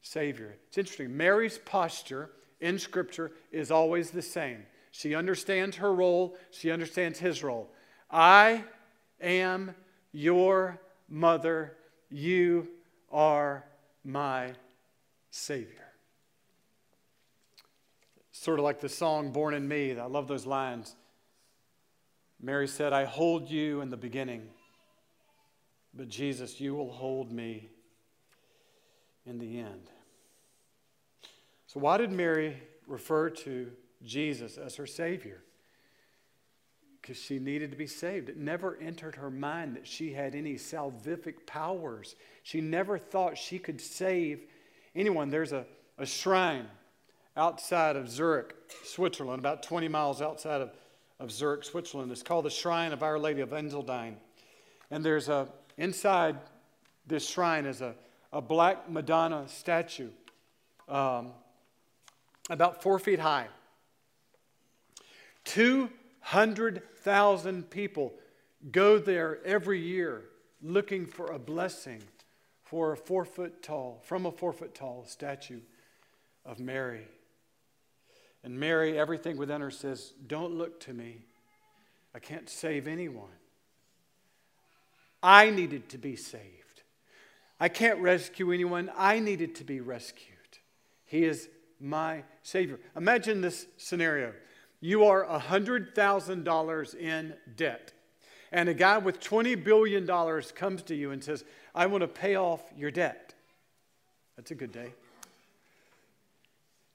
Savior. 0.00 0.56
It's 0.68 0.78
interesting. 0.78 1.16
Mary's 1.16 1.58
posture 1.58 2.30
in 2.60 2.78
Scripture 2.78 3.32
is 3.50 3.70
always 3.70 4.10
the 4.10 4.22
same. 4.22 4.64
She 4.92 5.14
understands 5.14 5.76
her 5.76 5.92
role, 5.92 6.36
she 6.50 6.70
understands 6.70 7.18
his 7.18 7.42
role. 7.42 7.70
I 8.10 8.64
am 9.20 9.74
your 10.12 10.80
mother. 11.08 11.76
You 12.10 12.68
are 13.10 13.64
my 14.04 14.54
Savior. 15.30 15.76
Sort 18.32 18.58
of 18.58 18.64
like 18.64 18.80
the 18.80 18.88
song 18.88 19.32
Born 19.32 19.54
in 19.54 19.68
Me. 19.68 19.96
I 19.96 20.06
love 20.06 20.26
those 20.26 20.46
lines. 20.46 20.96
Mary 22.42 22.66
said, 22.66 22.92
I 22.92 23.04
hold 23.04 23.50
you 23.50 23.82
in 23.82 23.90
the 23.90 23.96
beginning, 23.96 24.48
but 25.92 26.08
Jesus, 26.08 26.60
you 26.60 26.74
will 26.74 26.92
hold 26.92 27.30
me 27.30 27.68
in 29.26 29.38
the 29.38 29.58
end. 29.58 29.90
So, 31.66 31.78
why 31.80 31.98
did 31.98 32.10
Mary 32.10 32.56
refer 32.86 33.30
to 33.30 33.70
Jesus 34.02 34.56
as 34.56 34.76
her 34.76 34.86
Savior? 34.86 35.42
Because 37.00 37.18
she 37.18 37.38
needed 37.38 37.70
to 37.70 37.76
be 37.76 37.86
saved. 37.86 38.28
It 38.28 38.36
never 38.36 38.76
entered 38.80 39.16
her 39.16 39.30
mind 39.30 39.76
that 39.76 39.86
she 39.86 40.12
had 40.12 40.34
any 40.34 40.54
salvific 40.54 41.46
powers. 41.46 42.16
She 42.42 42.60
never 42.60 42.98
thought 42.98 43.36
she 43.38 43.58
could 43.58 43.80
save 43.80 44.40
anyone. 44.94 45.30
There's 45.30 45.52
a, 45.52 45.66
a 45.98 46.06
shrine 46.06 46.66
outside 47.36 47.96
of 47.96 48.08
Zurich, 48.08 48.54
Switzerland, 48.84 49.38
about 49.38 49.62
20 49.62 49.88
miles 49.88 50.20
outside 50.20 50.60
of 50.60 50.72
of 51.20 51.30
Zurich, 51.30 51.62
Switzerland. 51.64 52.10
It's 52.10 52.22
called 52.22 52.46
the 52.46 52.50
Shrine 52.50 52.92
of 52.92 53.02
Our 53.02 53.18
Lady 53.18 53.42
of 53.42 53.50
Einsiedeln. 53.50 54.14
And 54.90 55.04
there's 55.04 55.28
a, 55.28 55.48
inside 55.76 56.38
this 57.06 57.28
shrine 57.28 57.66
is 57.66 57.82
a, 57.82 57.94
a 58.32 58.40
black 58.40 58.90
Madonna 58.90 59.46
statue, 59.48 60.08
um, 60.88 61.32
about 62.48 62.82
four 62.82 62.98
feet 62.98 63.20
high. 63.20 63.48
200,000 65.44 67.70
people 67.70 68.14
go 68.72 68.98
there 68.98 69.38
every 69.44 69.80
year 69.80 70.22
looking 70.62 71.06
for 71.06 71.32
a 71.32 71.38
blessing 71.38 72.02
for 72.62 72.92
a 72.92 72.96
four 72.96 73.24
foot 73.24 73.62
tall, 73.62 74.02
from 74.04 74.26
a 74.26 74.32
four 74.32 74.52
foot 74.52 74.74
tall 74.74 75.04
statue 75.06 75.60
of 76.44 76.58
Mary. 76.58 77.06
And 78.42 78.58
Mary, 78.58 78.98
everything 78.98 79.36
within 79.36 79.60
her 79.60 79.70
says, 79.70 80.12
Don't 80.26 80.54
look 80.54 80.80
to 80.80 80.94
me. 80.94 81.26
I 82.14 82.18
can't 82.18 82.48
save 82.48 82.86
anyone. 82.88 83.28
I 85.22 85.50
needed 85.50 85.88
to 85.90 85.98
be 85.98 86.16
saved. 86.16 86.82
I 87.58 87.68
can't 87.68 88.00
rescue 88.00 88.52
anyone. 88.52 88.90
I 88.96 89.18
needed 89.18 89.54
to 89.56 89.64
be 89.64 89.80
rescued. 89.80 90.36
He 91.04 91.24
is 91.24 91.48
my 91.78 92.24
Savior. 92.42 92.80
Imagine 92.96 93.40
this 93.40 93.66
scenario. 93.76 94.32
you 94.80 95.04
are 95.04 95.26
$100,000 95.26 96.94
in 96.94 97.34
debt. 97.56 97.92
And 98.52 98.68
a 98.68 98.74
guy 98.74 98.98
with 98.98 99.20
$20 99.20 99.62
billion 99.62 100.06
comes 100.54 100.82
to 100.84 100.94
you 100.94 101.10
and 101.10 101.22
says, 101.22 101.44
I 101.74 101.86
want 101.86 102.02
to 102.02 102.08
pay 102.08 102.36
off 102.36 102.62
your 102.76 102.90
debt. 102.90 103.34
That's 104.36 104.50
a 104.50 104.54
good 104.54 104.72
day. 104.72 104.94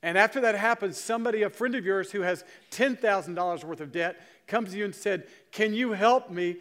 And 0.05 0.19
after 0.19 0.39
that 0.41 0.53
happens, 0.53 0.99
somebody, 0.99 1.41
a 1.41 1.49
friend 1.49 1.73
of 1.73 1.83
yours 1.83 2.11
who 2.11 2.21
has 2.21 2.43
$10,000 2.69 3.63
worth 3.63 3.81
of 3.81 3.91
debt, 3.91 4.21
comes 4.45 4.69
to 4.69 4.77
you 4.77 4.85
and 4.85 4.93
said, 4.93 5.25
Can 5.51 5.73
you 5.73 5.93
help 5.93 6.29
me? 6.29 6.57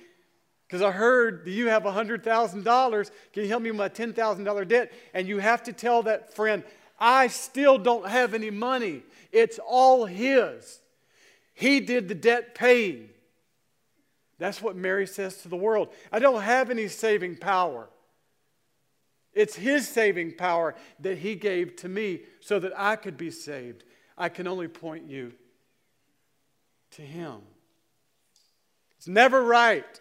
Because 0.67 0.81
I 0.81 0.91
heard 0.91 1.47
you 1.47 1.69
have 1.69 1.83
$100,000. 1.83 3.11
Can 3.35 3.43
you 3.43 3.49
help 3.51 3.63
me 3.63 3.71
with 3.71 3.79
my 3.79 3.91
$10,000 3.91 4.69
debt? 4.69 4.93
And 5.13 5.29
you 5.29 5.41
have 5.41 5.63
to 5.65 5.75
tell 5.75 6.05
that 6.05 6.35
friend, 6.35 6.65
I 6.99 7.27
still 7.27 7.77
don't 7.77 8.09
have 8.09 8.33
any 8.33 8.49
money. 8.49 9.03
It's 9.31 9.61
all 9.63 10.07
his. 10.07 10.81
He 11.53 11.81
did 11.81 12.09
the 12.09 12.15
debt 12.15 12.55
paying. 12.55 13.11
That's 14.39 14.63
what 14.63 14.75
Mary 14.75 15.07
says 15.07 15.43
to 15.43 15.49
the 15.49 15.57
world. 15.57 15.89
I 16.11 16.19
don't 16.19 16.41
have 16.41 16.71
any 16.71 16.89
saving 16.89 17.37
power. 17.37 17.91
It's 19.35 19.57
His 19.57 19.89
saving 19.89 20.37
power 20.37 20.75
that 21.01 21.19
He 21.19 21.35
gave 21.35 21.77
to 21.77 21.89
me 21.89 22.21
so 22.41 22.59
that 22.61 22.73
I 22.77 22.97
could 22.97 23.17
be 23.17 23.31
saved. 23.31 23.85
I 24.17 24.29
can 24.29 24.47
only 24.47 24.69
point 24.69 25.09
you 25.09 25.33
to 26.93 27.03
Him. 27.03 27.41
It's 28.97 29.09
never 29.09 29.43
right 29.43 30.01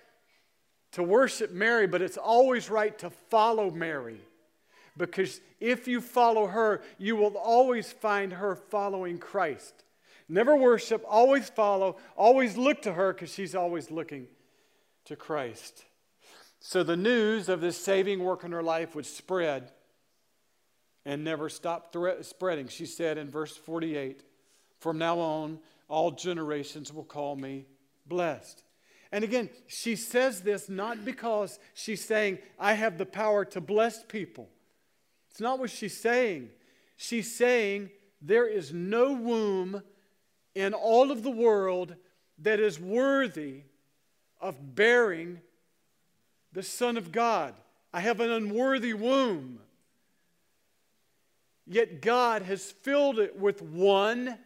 to 0.93 1.03
worship 1.03 1.51
Mary, 1.51 1.87
but 1.87 2.01
it's 2.01 2.17
always 2.17 2.69
right 2.69 2.97
to 2.99 3.09
follow 3.09 3.71
Mary. 3.71 4.21
Because 4.95 5.41
if 5.59 5.87
you 5.87 6.01
follow 6.01 6.47
her, 6.47 6.81
you 6.99 7.15
will 7.15 7.35
always 7.35 7.91
find 7.91 8.33
her 8.33 8.55
following 8.55 9.17
Christ. 9.17 9.83
Never 10.29 10.55
worship, 10.55 11.03
always 11.07 11.49
follow, 11.49 11.97
always 12.15 12.55
look 12.57 12.83
to 12.83 12.93
her 12.93 13.11
because 13.13 13.33
she's 13.33 13.55
always 13.55 13.91
looking 13.91 14.27
to 15.05 15.15
Christ. 15.15 15.85
So 16.65 16.81
the 16.81 16.95
news 16.95 17.49
of 17.49 17.59
this 17.59 17.77
saving 17.77 18.23
work 18.23 18.45
in 18.45 18.53
her 18.53 18.63
life 18.63 18.95
would 18.95 19.05
spread 19.05 19.69
and 21.03 21.21
never 21.21 21.49
stop 21.49 21.93
spreading. 22.21 22.69
She 22.69 22.85
said 22.85 23.17
in 23.17 23.29
verse 23.29 23.57
48 23.57 24.23
From 24.79 24.97
now 24.97 25.19
on, 25.19 25.59
all 25.89 26.11
generations 26.11 26.93
will 26.93 27.03
call 27.03 27.35
me 27.35 27.65
blessed. 28.05 28.63
And 29.11 29.25
again, 29.25 29.49
she 29.67 29.97
says 29.97 30.39
this 30.39 30.69
not 30.69 31.03
because 31.03 31.59
she's 31.73 32.03
saying, 32.03 32.39
I 32.57 32.75
have 32.75 32.97
the 32.97 33.05
power 33.05 33.43
to 33.43 33.59
bless 33.59 34.01
people. 34.01 34.47
It's 35.31 35.41
not 35.41 35.59
what 35.59 35.69
she's 35.69 35.99
saying. 35.99 36.47
She's 36.95 37.35
saying, 37.35 37.89
there 38.21 38.47
is 38.47 38.71
no 38.71 39.11
womb 39.11 39.83
in 40.55 40.73
all 40.73 41.11
of 41.11 41.23
the 41.23 41.29
world 41.29 41.93
that 42.39 42.61
is 42.61 42.79
worthy 42.79 43.63
of 44.39 44.75
bearing 44.75 45.41
the 46.53 46.63
Son 46.63 46.97
of 46.97 47.11
God. 47.11 47.53
I 47.93 47.99
have 47.99 48.19
an 48.19 48.31
unworthy 48.31 48.93
womb. 48.93 49.59
Yet 51.65 52.01
God 52.01 52.43
has 52.43 52.71
filled 52.71 53.19
it 53.19 53.37
with 53.37 53.61
one. 53.61 54.37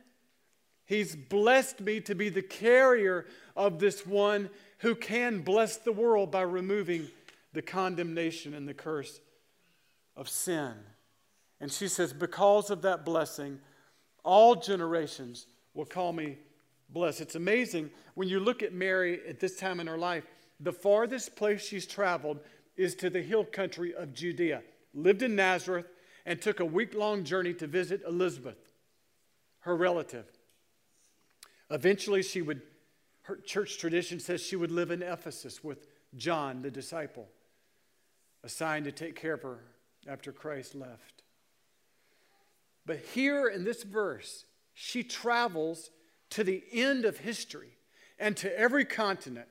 He's 0.86 1.16
blessed 1.16 1.82
me 1.82 2.00
to 2.02 2.16
be 2.16 2.30
the 2.30 2.42
carrier 2.42 3.26
of 3.56 3.80
this 3.80 4.06
one 4.06 4.50
who 4.80 4.96
can 4.96 5.40
bless 5.40 5.78
the 5.78 5.92
world 5.92 6.32
by 6.32 6.42
removing 6.42 7.08
the 7.54 7.62
condemnation 7.62 8.54
and 8.54 8.68
the 8.68 8.74
curse 8.74 9.20
of 10.16 10.30
sin. 10.30 10.74
And 11.60 11.72
she 11.72 11.88
says, 11.88 12.14
Because 12.14 12.70
of 12.70 12.84
that 12.84 13.04
blessing, 13.04 13.60
all 14.24 14.56
generations 14.56 15.48
will 15.74 15.86
call 15.86 16.14
me 16.14 16.38
blessed. 16.90 17.22
It's 17.22 17.36
amazing 17.36 17.90
when 18.14 18.28
you 18.28 18.40
look 18.40 18.62
at 18.62 18.74
Mary 18.74 19.22
at 19.28 19.40
this 19.40 19.58
time 19.58 19.80
in 19.80 19.88
her 19.88 19.98
life, 19.98 20.26
the 20.60 20.72
farthest 20.72 21.36
place 21.36 21.66
she's 21.66 21.86
traveled 21.86 22.40
is 22.76 22.96
to 22.96 23.10
the 23.10 23.22
hill 23.22 23.44
country 23.44 23.94
of 23.94 24.14
Judea. 24.14 24.62
Lived 24.94 25.22
in 25.22 25.36
Nazareth 25.36 25.88
and 26.26 26.42
took 26.42 26.60
a 26.60 26.66
week 26.66 26.94
long 26.94 27.24
journey 27.24 27.54
to 27.56 27.68
visit 27.68 28.02
Elizabeth, 28.08 28.58
her 29.60 29.76
relative. 29.76 30.26
Eventually, 31.70 32.24
she 32.24 32.42
would, 32.42 32.62
her 33.24 33.38
church 33.38 33.78
tradition 33.78 34.20
says 34.20 34.42
she 34.42 34.56
would 34.56 34.72
live 34.72 34.92
in 34.92 35.04
Ephesus 35.04 35.64
with 35.64 35.88
John, 36.16 36.62
the 36.62 36.72
disciple, 36.72 37.28
assigned 38.44 38.86
to 38.86 38.92
take 38.92 39.16
care 39.16 39.34
of 39.34 39.44
her 39.44 39.60
after 40.08 40.32
Christ 40.32 40.76
left. 40.76 41.24
But 42.86 43.00
here 43.14 43.48
in 43.48 43.66
this 43.66 43.84
verse, 43.84 44.46
she 44.74 45.04
travels 45.04 45.92
to 46.32 46.44
the 46.44 46.64
end 46.72 47.04
of 47.04 47.18
history 47.18 47.78
and 48.18 48.36
to 48.38 48.58
every 48.58 48.86
continent. 48.86 49.48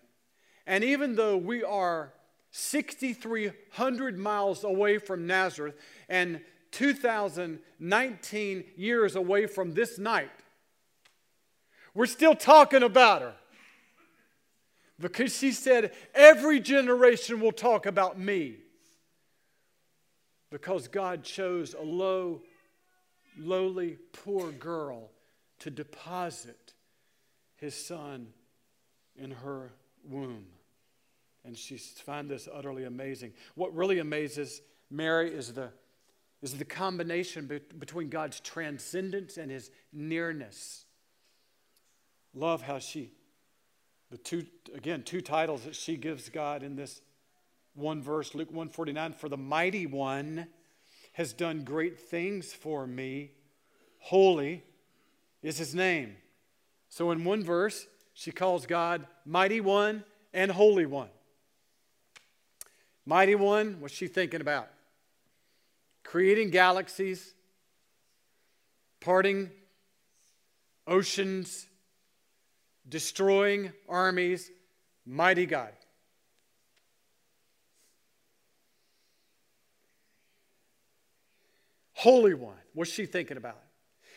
And 0.66 0.82
even 0.82 1.14
though 1.14 1.36
we 1.36 1.62
are 1.62 2.12
6,300 2.50 4.18
miles 4.18 4.64
away 4.64 4.98
from 4.98 5.26
Nazareth 5.26 5.76
and 6.08 6.40
2019 6.72 8.64
years 8.76 9.16
away 9.16 9.46
from 9.46 9.74
this 9.74 9.98
night, 9.98 10.30
we're 11.94 12.06
still 12.06 12.34
talking 12.34 12.82
about 12.82 13.22
her. 13.22 13.34
Because 14.98 15.36
she 15.36 15.52
said, 15.52 15.92
Every 16.14 16.60
generation 16.60 17.40
will 17.40 17.52
talk 17.52 17.86
about 17.86 18.18
me. 18.18 18.56
Because 20.50 20.88
God 20.88 21.22
chose 21.22 21.74
a 21.74 21.82
low, 21.82 22.42
lowly, 23.38 23.98
poor 24.12 24.52
girl 24.52 25.10
to 25.60 25.70
deposit 25.70 26.74
his 27.56 27.74
son 27.74 28.28
in 29.16 29.30
her 29.30 29.72
womb. 30.04 30.46
And 31.46 31.56
she 31.56 31.76
finds 31.76 32.28
this 32.28 32.48
utterly 32.52 32.84
amazing. 32.84 33.32
What 33.54 33.74
really 33.74 34.00
amazes 34.00 34.62
Mary 34.90 35.32
is 35.32 35.52
the, 35.52 35.70
is 36.42 36.58
the 36.58 36.64
combination 36.64 37.46
be- 37.46 37.60
between 37.78 38.08
God's 38.08 38.40
transcendence 38.40 39.36
and 39.36 39.50
his 39.50 39.70
nearness. 39.92 40.84
Love 42.34 42.62
how 42.62 42.80
she, 42.80 43.12
the 44.10 44.18
two, 44.18 44.44
again, 44.74 45.04
two 45.04 45.20
titles 45.20 45.62
that 45.62 45.76
she 45.76 45.96
gives 45.96 46.28
God 46.28 46.64
in 46.64 46.74
this 46.74 47.00
one 47.74 48.02
verse, 48.02 48.34
Luke 48.34 48.48
149 48.48 49.12
For 49.12 49.28
the 49.28 49.36
mighty 49.36 49.86
one 49.86 50.48
has 51.12 51.32
done 51.32 51.62
great 51.62 51.98
things 51.98 52.52
for 52.52 52.86
me. 52.86 53.30
Holy 54.00 54.64
is 55.42 55.58
his 55.58 55.74
name. 55.74 56.16
So 56.88 57.10
in 57.10 57.24
one 57.24 57.44
verse, 57.44 57.86
she 58.14 58.32
calls 58.32 58.66
God 58.66 59.06
mighty 59.24 59.60
one 59.60 60.04
and 60.32 60.50
holy 60.50 60.86
one. 60.86 61.08
Mighty 63.06 63.36
one, 63.36 63.76
what's 63.78 63.94
she 63.94 64.08
thinking 64.08 64.40
about? 64.40 64.68
Creating 66.02 66.50
galaxies, 66.50 67.34
parting 69.00 69.50
oceans, 70.86 71.66
destroying 72.88 73.72
armies, 73.88 74.50
mighty 75.06 75.46
God. 75.46 75.72
Holy 81.94 82.34
One, 82.34 82.54
what's 82.74 82.90
she 82.90 83.06
thinking 83.06 83.36
about? 83.36 83.62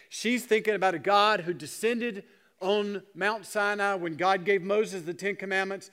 She's 0.10 0.46
thinking 0.46 0.76
about 0.76 0.96
a 0.96 1.00
God 1.00 1.42
who 1.42 1.54
descended 1.54 2.24
on 2.60 3.04
Mount 3.16 3.46
Sinai 3.46 3.96
when 3.96 4.16
God 4.16 4.44
gave 4.44 4.62
Moses 4.62 5.04
the 5.04 5.14
Ten 5.14 5.36
Commandments 5.36 5.90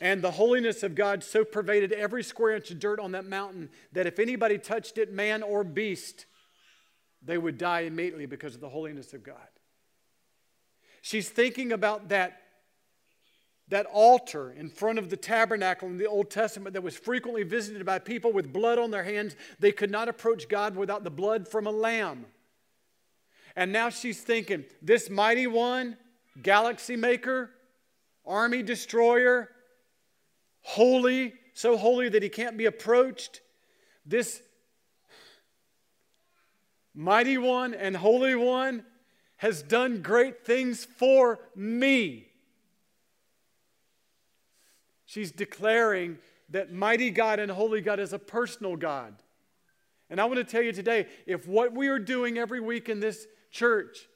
and 0.00 0.22
the 0.22 0.32
holiness 0.32 0.82
of 0.82 0.94
God 0.94 1.22
so 1.22 1.44
pervaded 1.44 1.92
every 1.92 2.22
square 2.22 2.56
inch 2.56 2.70
of 2.70 2.80
dirt 2.80 2.98
on 2.98 3.12
that 3.12 3.24
mountain 3.24 3.70
that 3.92 4.06
if 4.06 4.18
anybody 4.18 4.58
touched 4.58 4.98
it, 4.98 5.12
man 5.12 5.42
or 5.42 5.62
beast, 5.62 6.26
they 7.22 7.38
would 7.38 7.58
die 7.58 7.80
immediately 7.80 8.26
because 8.26 8.54
of 8.54 8.60
the 8.60 8.68
holiness 8.68 9.12
of 9.14 9.22
God. 9.22 9.36
She's 11.00 11.28
thinking 11.28 11.72
about 11.72 12.08
that, 12.08 12.40
that 13.68 13.86
altar 13.86 14.52
in 14.52 14.68
front 14.68 14.98
of 14.98 15.10
the 15.10 15.16
tabernacle 15.16 15.88
in 15.88 15.96
the 15.96 16.08
Old 16.08 16.30
Testament 16.30 16.74
that 16.74 16.82
was 16.82 16.96
frequently 16.96 17.44
visited 17.44 17.86
by 17.86 17.98
people 17.98 18.32
with 18.32 18.52
blood 18.52 18.78
on 18.78 18.90
their 18.90 19.04
hands. 19.04 19.36
They 19.60 19.72
could 19.72 19.90
not 19.90 20.08
approach 20.08 20.48
God 20.48 20.76
without 20.76 21.04
the 21.04 21.10
blood 21.10 21.46
from 21.46 21.66
a 21.66 21.70
lamb. 21.70 22.26
And 23.54 23.72
now 23.72 23.90
she's 23.90 24.20
thinking, 24.20 24.64
this 24.82 25.08
mighty 25.08 25.46
one, 25.46 25.96
galaxy 26.42 26.96
maker, 26.96 27.50
army 28.26 28.62
destroyer, 28.62 29.50
holy, 30.64 31.34
so 31.52 31.76
holy 31.76 32.08
that 32.08 32.22
he 32.22 32.28
can't 32.28 32.56
be 32.56 32.66
approached. 32.66 33.40
This 34.04 34.42
mighty 36.94 37.38
one 37.38 37.72
and 37.72 37.96
holy 37.96 38.34
one 38.34 38.84
has 39.36 39.62
done 39.62 40.02
great 40.02 40.44
things 40.44 40.84
for 40.84 41.38
me. 41.54 42.26
She's 45.06 45.30
declaring 45.30 46.18
that 46.50 46.72
mighty 46.72 47.10
God 47.10 47.38
and 47.38 47.50
holy 47.50 47.80
God 47.80 48.00
is 48.00 48.12
a 48.12 48.18
personal 48.18 48.74
God. 48.76 49.14
And 50.10 50.20
I 50.20 50.24
want 50.24 50.36
to 50.38 50.44
tell 50.44 50.62
you 50.62 50.72
today 50.72 51.06
if 51.26 51.46
what 51.46 51.72
we 51.72 51.88
are 51.88 51.98
doing 51.98 52.38
every 52.38 52.60
week 52.60 52.88
in 52.88 53.00
this 53.00 53.26
church 53.50 54.08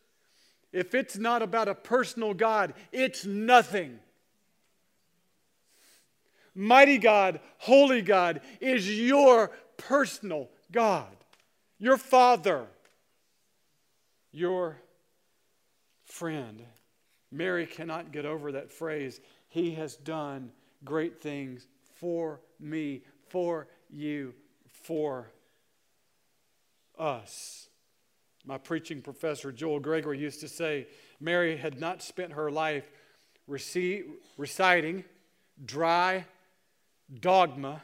if 0.73 0.95
it's 0.95 1.17
not 1.17 1.43
about 1.43 1.69
a 1.69 1.75
personal 1.75 2.35
God, 2.35 2.75
it's 2.93 3.25
nothing. 3.25 3.99
Mighty 6.59 6.99
God, 6.99 7.39
holy 7.59 8.03
God 8.03 8.41
is 8.61 8.99
your 8.99 9.53
personal 9.77 10.51
God, 10.73 11.17
your 11.79 11.97
Father, 11.97 12.67
your 14.33 14.77
friend. 16.05 16.61
Mary 17.31 17.65
cannot 17.65 18.11
get 18.11 18.27
over 18.27 18.51
that 18.51 18.73
phrase. 18.73 19.21
He 19.49 19.71
has 19.75 19.95
done 19.95 20.51
great 20.85 21.21
things 21.23 21.69
for 21.95 22.41
me, 22.59 23.03
for 23.29 23.69
you, 23.89 24.35
for 24.67 25.31
us. 26.99 27.69
My 28.45 28.59
preaching 28.59 29.01
professor, 29.01 29.53
Joel 29.53 29.79
Gregory, 29.79 30.19
used 30.19 30.41
to 30.41 30.49
say 30.49 30.89
Mary 31.21 31.57
had 31.57 31.79
not 31.79 32.03
spent 32.03 32.33
her 32.33 32.51
life 32.51 32.91
reciting 33.47 35.05
dry 35.65 36.25
dogma 37.21 37.83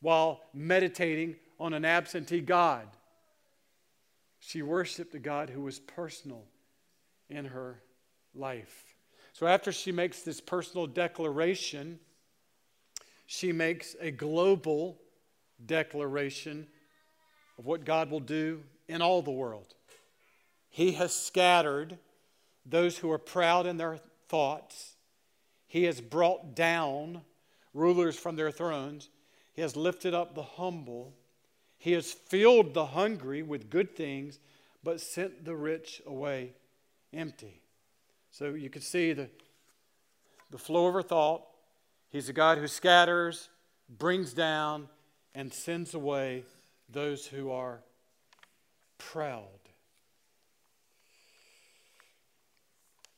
while 0.00 0.40
meditating 0.54 1.36
on 1.58 1.72
an 1.72 1.84
absentee 1.84 2.40
God. 2.40 2.86
She 4.40 4.62
worshiped 4.62 5.14
a 5.14 5.18
God 5.18 5.50
who 5.50 5.62
was 5.62 5.80
personal 5.80 6.44
in 7.28 7.44
her 7.46 7.80
life. 8.34 8.84
So 9.32 9.46
after 9.46 9.72
she 9.72 9.92
makes 9.92 10.22
this 10.22 10.40
personal 10.40 10.86
declaration, 10.86 11.98
she 13.26 13.52
makes 13.52 13.94
a 14.00 14.10
global 14.10 14.98
declaration 15.64 16.66
of 17.58 17.66
what 17.66 17.84
God 17.84 18.10
will 18.10 18.20
do 18.20 18.62
in 18.88 19.02
all 19.02 19.22
the 19.22 19.30
world. 19.30 19.74
He 20.70 20.92
has 20.92 21.14
scattered 21.14 21.98
those 22.64 22.98
who 22.98 23.10
are 23.10 23.18
proud 23.18 23.66
in 23.66 23.76
their 23.76 23.98
thoughts. 24.28 24.94
He 25.66 25.84
has 25.84 26.00
brought 26.00 26.54
down 26.54 27.22
rulers 27.78 28.18
from 28.18 28.36
their 28.36 28.50
thrones. 28.50 29.08
He 29.54 29.62
has 29.62 29.76
lifted 29.76 30.14
up 30.14 30.34
the 30.34 30.42
humble. 30.42 31.14
He 31.78 31.92
has 31.92 32.12
filled 32.12 32.74
the 32.74 32.86
hungry 32.86 33.42
with 33.42 33.70
good 33.70 33.96
things, 33.96 34.38
but 34.82 35.00
sent 35.00 35.44
the 35.44 35.54
rich 35.54 36.02
away 36.06 36.52
empty. 37.12 37.62
So 38.30 38.50
you 38.50 38.70
can 38.70 38.82
see 38.82 39.12
the, 39.12 39.30
the 40.50 40.58
flow 40.58 40.86
of 40.86 40.94
her 40.94 41.02
thought. 41.02 41.44
He's 42.10 42.28
a 42.28 42.32
God 42.32 42.58
who 42.58 42.68
scatters, 42.68 43.48
brings 43.88 44.32
down, 44.32 44.88
and 45.34 45.52
sends 45.52 45.94
away 45.94 46.44
those 46.88 47.26
who 47.26 47.50
are 47.50 47.80
proud. 48.98 49.57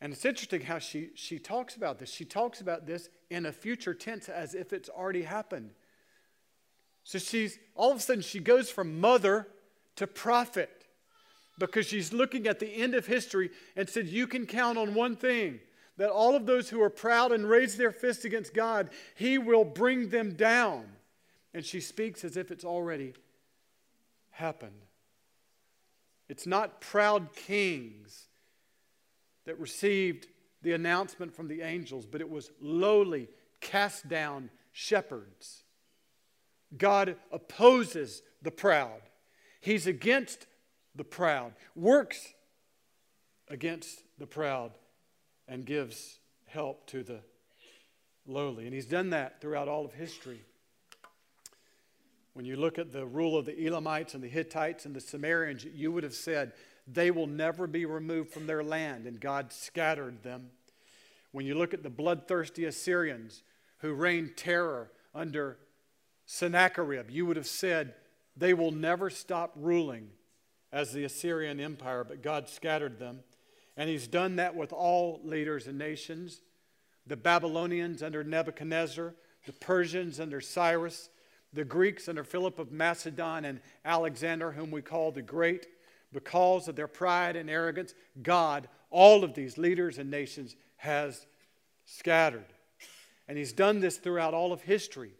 And 0.00 0.12
it's 0.12 0.24
interesting 0.24 0.62
how 0.62 0.78
she, 0.78 1.10
she 1.14 1.38
talks 1.38 1.76
about 1.76 1.98
this. 1.98 2.10
She 2.10 2.24
talks 2.24 2.60
about 2.60 2.86
this 2.86 3.10
in 3.28 3.44
a 3.44 3.52
future 3.52 3.92
tense 3.92 4.28
as 4.28 4.54
if 4.54 4.72
it's 4.72 4.88
already 4.88 5.22
happened. 5.22 5.70
So 7.04 7.18
she's 7.18 7.58
all 7.74 7.90
of 7.90 7.98
a 7.98 8.00
sudden 8.00 8.22
she 8.22 8.40
goes 8.40 8.70
from 8.70 9.00
mother 9.00 9.48
to 9.96 10.06
prophet 10.06 10.86
because 11.58 11.86
she's 11.86 12.12
looking 12.12 12.46
at 12.46 12.60
the 12.60 12.68
end 12.68 12.94
of 12.94 13.06
history 13.06 13.50
and 13.76 13.88
said, 13.88 14.06
You 14.06 14.26
can 14.26 14.46
count 14.46 14.78
on 14.78 14.94
one 14.94 15.16
thing 15.16 15.60
that 15.98 16.10
all 16.10 16.34
of 16.34 16.46
those 16.46 16.70
who 16.70 16.80
are 16.80 16.90
proud 16.90 17.30
and 17.30 17.48
raise 17.48 17.76
their 17.76 17.92
fist 17.92 18.24
against 18.24 18.54
God, 18.54 18.88
He 19.14 19.36
will 19.36 19.64
bring 19.64 20.08
them 20.08 20.32
down. 20.32 20.86
And 21.52 21.64
she 21.64 21.80
speaks 21.80 22.24
as 22.24 22.38
if 22.38 22.50
it's 22.50 22.64
already 22.64 23.12
happened. 24.30 24.80
It's 26.28 26.46
not 26.46 26.80
proud 26.80 27.34
kings 27.34 28.29
that 29.46 29.58
received 29.58 30.26
the 30.62 30.72
announcement 30.72 31.34
from 31.34 31.48
the 31.48 31.62
angels, 31.62 32.06
but 32.06 32.20
it 32.20 32.28
was 32.28 32.50
lowly, 32.60 33.28
cast 33.60 34.08
down 34.08 34.50
shepherds. 34.72 35.64
God 36.76 37.16
opposes 37.32 38.22
the 38.42 38.50
proud, 38.50 39.00
He's 39.60 39.86
against 39.86 40.46
the 40.94 41.04
proud, 41.04 41.52
works 41.74 42.34
against 43.48 44.02
the 44.18 44.26
proud, 44.26 44.72
and 45.46 45.66
gives 45.66 46.18
help 46.46 46.86
to 46.86 47.02
the 47.02 47.20
lowly. 48.26 48.64
And 48.64 48.74
He's 48.74 48.86
done 48.86 49.10
that 49.10 49.40
throughout 49.40 49.68
all 49.68 49.84
of 49.84 49.92
history. 49.92 50.40
When 52.32 52.44
you 52.44 52.56
look 52.56 52.78
at 52.78 52.92
the 52.92 53.04
rule 53.04 53.36
of 53.36 53.44
the 53.44 53.66
Elamites 53.66 54.14
and 54.14 54.22
the 54.22 54.28
Hittites 54.28 54.86
and 54.86 54.94
the 54.94 55.00
Sumerians, 55.00 55.64
you 55.64 55.90
would 55.92 56.04
have 56.04 56.14
said, 56.14 56.52
they 56.92 57.10
will 57.10 57.26
never 57.26 57.66
be 57.66 57.84
removed 57.84 58.32
from 58.32 58.46
their 58.46 58.62
land, 58.62 59.06
and 59.06 59.20
God 59.20 59.52
scattered 59.52 60.22
them. 60.22 60.50
When 61.32 61.46
you 61.46 61.54
look 61.54 61.72
at 61.72 61.82
the 61.82 61.90
bloodthirsty 61.90 62.64
Assyrians 62.64 63.42
who 63.78 63.92
reigned 63.92 64.36
terror 64.36 64.90
under 65.14 65.58
Sennacherib, 66.26 67.10
you 67.10 67.26
would 67.26 67.36
have 67.36 67.46
said 67.46 67.94
they 68.36 68.54
will 68.54 68.72
never 68.72 69.10
stop 69.10 69.52
ruling 69.56 70.08
as 70.72 70.92
the 70.92 71.04
Assyrian 71.04 71.60
Empire, 71.60 72.04
but 72.04 72.22
God 72.22 72.48
scattered 72.48 72.98
them. 72.98 73.20
And 73.76 73.88
He's 73.88 74.08
done 74.08 74.36
that 74.36 74.54
with 74.54 74.72
all 74.72 75.20
leaders 75.24 75.66
and 75.66 75.78
nations 75.78 76.40
the 77.06 77.16
Babylonians 77.16 78.02
under 78.02 78.22
Nebuchadnezzar, 78.22 79.14
the 79.46 79.52
Persians 79.54 80.20
under 80.20 80.40
Cyrus, 80.40 81.08
the 81.52 81.64
Greeks 81.64 82.08
under 82.08 82.22
Philip 82.22 82.58
of 82.58 82.70
Macedon, 82.70 83.44
and 83.44 83.60
Alexander, 83.84 84.52
whom 84.52 84.70
we 84.70 84.82
call 84.82 85.10
the 85.10 85.22
Great 85.22 85.66
because 86.12 86.68
of 86.68 86.76
their 86.76 86.88
pride 86.88 87.36
and 87.36 87.48
arrogance, 87.48 87.94
God, 88.22 88.68
all 88.90 89.24
of 89.24 89.34
these 89.34 89.58
leaders 89.58 89.98
and 89.98 90.10
nations, 90.10 90.56
has 90.76 91.26
scattered. 91.84 92.46
And 93.28 93.38
he's 93.38 93.52
done 93.52 93.80
this 93.80 93.96
throughout 93.96 94.34
all 94.34 94.52
of 94.52 94.62
history. 94.62 95.12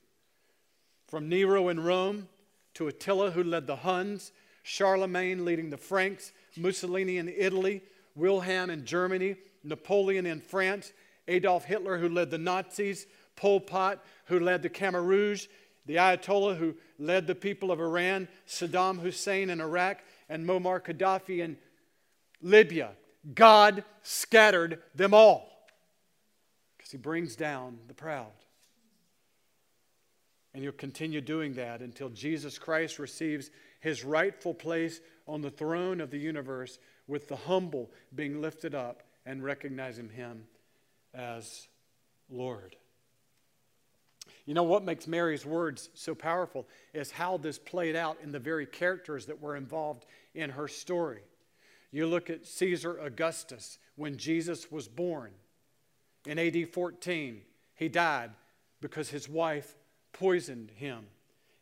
From 1.07 1.29
Nero 1.29 1.68
in 1.68 1.81
Rome 1.81 2.29
to 2.74 2.88
Attila, 2.88 3.31
who 3.31 3.44
led 3.44 3.66
the 3.66 3.76
Huns, 3.76 4.33
Charlemagne 4.62 5.44
leading 5.44 5.70
the 5.70 5.76
Franks, 5.76 6.33
Mussolini 6.57 7.18
in 7.18 7.29
Italy, 7.29 7.83
Wilhelm 8.14 8.70
in 8.70 8.85
Germany, 8.85 9.37
Napoleon 9.62 10.26
in 10.26 10.40
France, 10.40 10.92
Adolf 11.29 11.64
Hitler, 11.64 11.98
who 11.98 12.09
led 12.09 12.31
the 12.31 12.38
Nazis, 12.38 13.07
Pol 13.37 13.61
Pot, 13.61 14.05
who 14.26 14.40
led 14.40 14.62
the 14.62 14.70
Khmer 14.70 15.05
Rouge, 15.05 15.46
the 15.87 15.96
Ayatollah, 15.96 16.57
who 16.57 16.74
led 16.98 17.26
the 17.26 17.35
people 17.35 17.70
of 17.70 17.81
Iran, 17.81 18.29
Saddam 18.46 19.00
Hussein 19.00 19.50
in 19.50 19.61
Iraq, 19.61 19.98
and 20.31 20.47
Muammar 20.47 20.81
Gaddafi 20.81 21.40
in 21.40 21.59
Libya. 22.40 22.93
God 23.35 23.85
scattered 24.03 24.81
them 24.95 25.12
all 25.12 25.51
because 26.79 26.90
he 26.90 26.97
brings 26.97 27.37
down 27.37 27.79
the 27.88 27.93
proud. 27.93 28.33
And 30.55 30.64
you'll 30.64 30.73
continue 30.73 31.21
doing 31.21 31.55
that 31.55 31.81
until 31.81 32.09
Jesus 32.09 32.59
Christ 32.59 32.99
receives 32.99 33.51
his 33.81 34.05
rightful 34.05 34.55
place 34.55 35.01
on 35.27 35.43
the 35.43 35.51
throne 35.51 36.01
of 36.01 36.11
the 36.11 36.19
universe, 36.19 36.79
with 37.07 37.29
the 37.29 37.37
humble 37.37 37.90
being 38.14 38.40
lifted 38.40 38.75
up 38.75 39.03
and 39.27 39.45
recognizing 39.45 40.09
him 40.09 40.45
as 41.14 41.69
Lord. 42.29 42.77
You 44.47 44.55
know 44.55 44.62
what 44.62 44.85
makes 44.85 45.07
Mary's 45.07 45.47
words 45.47 45.90
so 45.95 46.14
powerful 46.14 46.66
is 46.93 47.11
how 47.11 47.37
this 47.37 47.59
played 47.59 47.97
out 47.97 48.19
in 48.23 48.33
the 48.33 48.38
very 48.38 48.66
characters 48.66 49.27
that 49.27 49.40
were 49.40 49.57
involved 49.57 50.07
in 50.35 50.51
her 50.51 50.69
story. 50.69 51.23
You 51.93 52.07
look 52.07 52.31
at 52.31 52.47
Caesar 52.47 52.99
Augustus 52.99 53.79
when 53.97 54.16
Jesus 54.16 54.71
was 54.71 54.88
born. 54.88 55.33
In 56.27 56.38
AD 56.38 56.73
14, 56.73 57.40
he 57.75 57.88
died 57.88 58.31
because 58.81 59.11
his 59.11 59.29
wife 59.29 59.77
poisoned 60.12 60.71
him. 60.71 61.07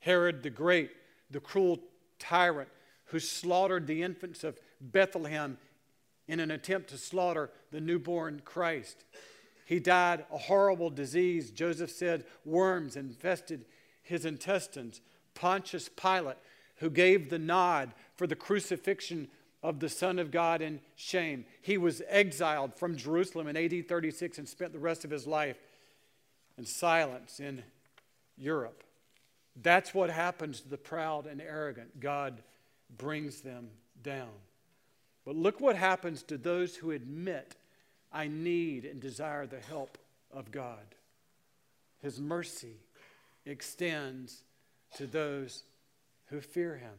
Herod 0.01 0.43
the 0.43 0.51
Great, 0.51 0.91
the 1.31 1.41
cruel 1.41 1.81
tyrant 2.19 2.69
who 3.07 3.19
slaughtered 3.19 3.87
the 3.87 4.03
infants 4.03 4.45
of 4.45 4.59
Bethlehem 4.81 5.59
in 6.27 6.41
an 6.41 6.51
attempt 6.51 6.91
to 6.91 6.99
slaughter 6.99 7.51
the 7.71 7.81
newborn 7.81 8.43
Christ. 8.45 9.05
He 9.69 9.81
died 9.81 10.25
a 10.33 10.39
horrible 10.39 10.89
disease. 10.89 11.51
Josephus 11.51 11.95
said 11.95 12.25
worms 12.43 12.97
infested 12.97 13.67
his 14.03 14.25
intestines. 14.25 15.03
Pontius 15.35 15.91
Pilate, 15.91 16.39
who 16.77 16.89
gave 16.89 17.29
the 17.29 17.39
nod 17.39 17.93
for 18.17 18.27
the 18.27 18.35
crucifixion 18.35 19.29
of 19.63 19.79
the 19.79 19.91
Son 19.91 20.19
of 20.19 20.31
God 20.31 20.63
in 20.63 20.81
shame. 20.97 21.45
He 21.61 21.77
was 21.77 22.01
exiled 22.09 22.77
from 22.77 22.97
Jerusalem 22.97 23.47
in 23.47 23.59
AD 23.59 23.87
36 23.87 24.39
and 24.39 24.49
spent 24.49 24.73
the 24.73 24.79
rest 24.79 25.05
of 25.05 25.11
his 25.11 25.27
life 25.27 25.59
in 26.57 26.65
silence 26.65 27.39
in 27.39 27.63
Europe. 28.39 28.83
That's 29.55 29.93
what 29.93 30.09
happens 30.09 30.63
to 30.63 30.69
the 30.71 30.79
proud 30.79 31.27
and 31.27 31.43
arrogant. 31.43 32.01
God 32.01 32.43
brings 32.97 33.43
them 33.43 33.69
down. 34.03 34.31
But 35.27 35.37
look 35.37 35.61
what 35.61 35.77
happens 35.77 36.23
to 36.23 36.39
those 36.39 36.77
who 36.77 36.93
admit, 36.93 37.55
I 38.13 38.29
need 38.29 38.85
and 38.85 39.01
desire 39.01 39.47
the 39.47 39.61
help 39.61 39.99
of 40.31 40.51
God. 40.51 40.95
His 42.01 42.21
mercy 42.21 42.77
extends 43.45 44.43
to 44.97 45.07
those 45.07 45.65
who 46.27 46.41
fear 46.41 46.77
him. 46.77 46.95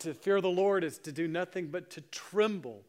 To 0.00 0.14
fear 0.14 0.40
the 0.40 0.48
Lord 0.48 0.84
is 0.84 0.98
to 0.98 1.12
do 1.12 1.26
nothing 1.26 1.68
but 1.68 1.90
to 1.90 2.00
tremble 2.00 2.82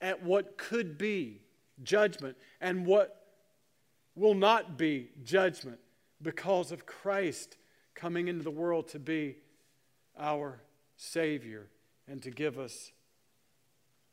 at 0.00 0.22
what 0.22 0.56
could 0.56 0.96
be 0.96 1.40
judgment 1.82 2.36
and 2.60 2.86
what 2.86 3.26
will 4.14 4.34
not 4.34 4.78
be 4.78 5.10
judgment 5.24 5.78
because 6.22 6.72
of 6.72 6.86
Christ 6.86 7.56
coming 7.94 8.28
into 8.28 8.42
the 8.42 8.50
world 8.50 8.88
to 8.88 8.98
be 8.98 9.36
our 10.18 10.60
Savior 10.96 11.66
and 12.08 12.22
to 12.22 12.30
give 12.30 12.58
us 12.58 12.92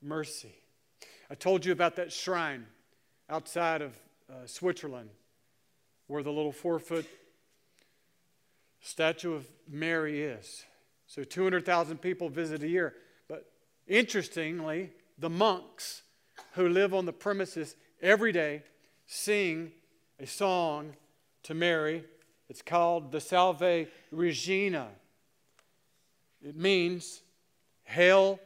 mercy. 0.02 0.63
I 1.30 1.36
told 1.36 1.66
you 1.66 1.72
about 1.72 1.96
that 1.96 2.12
shrine 2.12 2.66
outside 3.30 3.82
of 3.82 3.98
uh, 4.30 4.46
Switzerland 4.46 5.10
where 6.08 6.24
the 6.24 6.32
little 6.32 6.52
four 6.52 6.80
foot 6.80 7.06
statue 8.82 9.34
of 9.34 9.48
Mary 9.70 10.22
is. 10.22 10.66
So 11.08 11.24
200,000 11.24 11.98
people 12.00 12.30
visit 12.30 12.64
a 12.64 12.68
year. 12.68 12.96
But 13.28 13.50
interestingly, 13.88 14.92
the 15.18 15.30
monks 15.30 16.04
who 16.54 16.68
live 16.68 16.94
on 16.94 17.06
the 17.06 17.14
premises 17.14 17.76
every 18.02 18.32
day 18.32 18.64
sing 19.06 19.72
a 20.20 20.26
song 20.26 20.96
to 21.44 21.54
Mary. 21.54 22.04
It's 22.50 22.62
called 22.62 23.12
the 23.12 23.22
Salve 23.22 23.88
Regina. 24.12 24.90
It 26.42 26.56
means, 26.56 27.22
Hail 27.84 28.40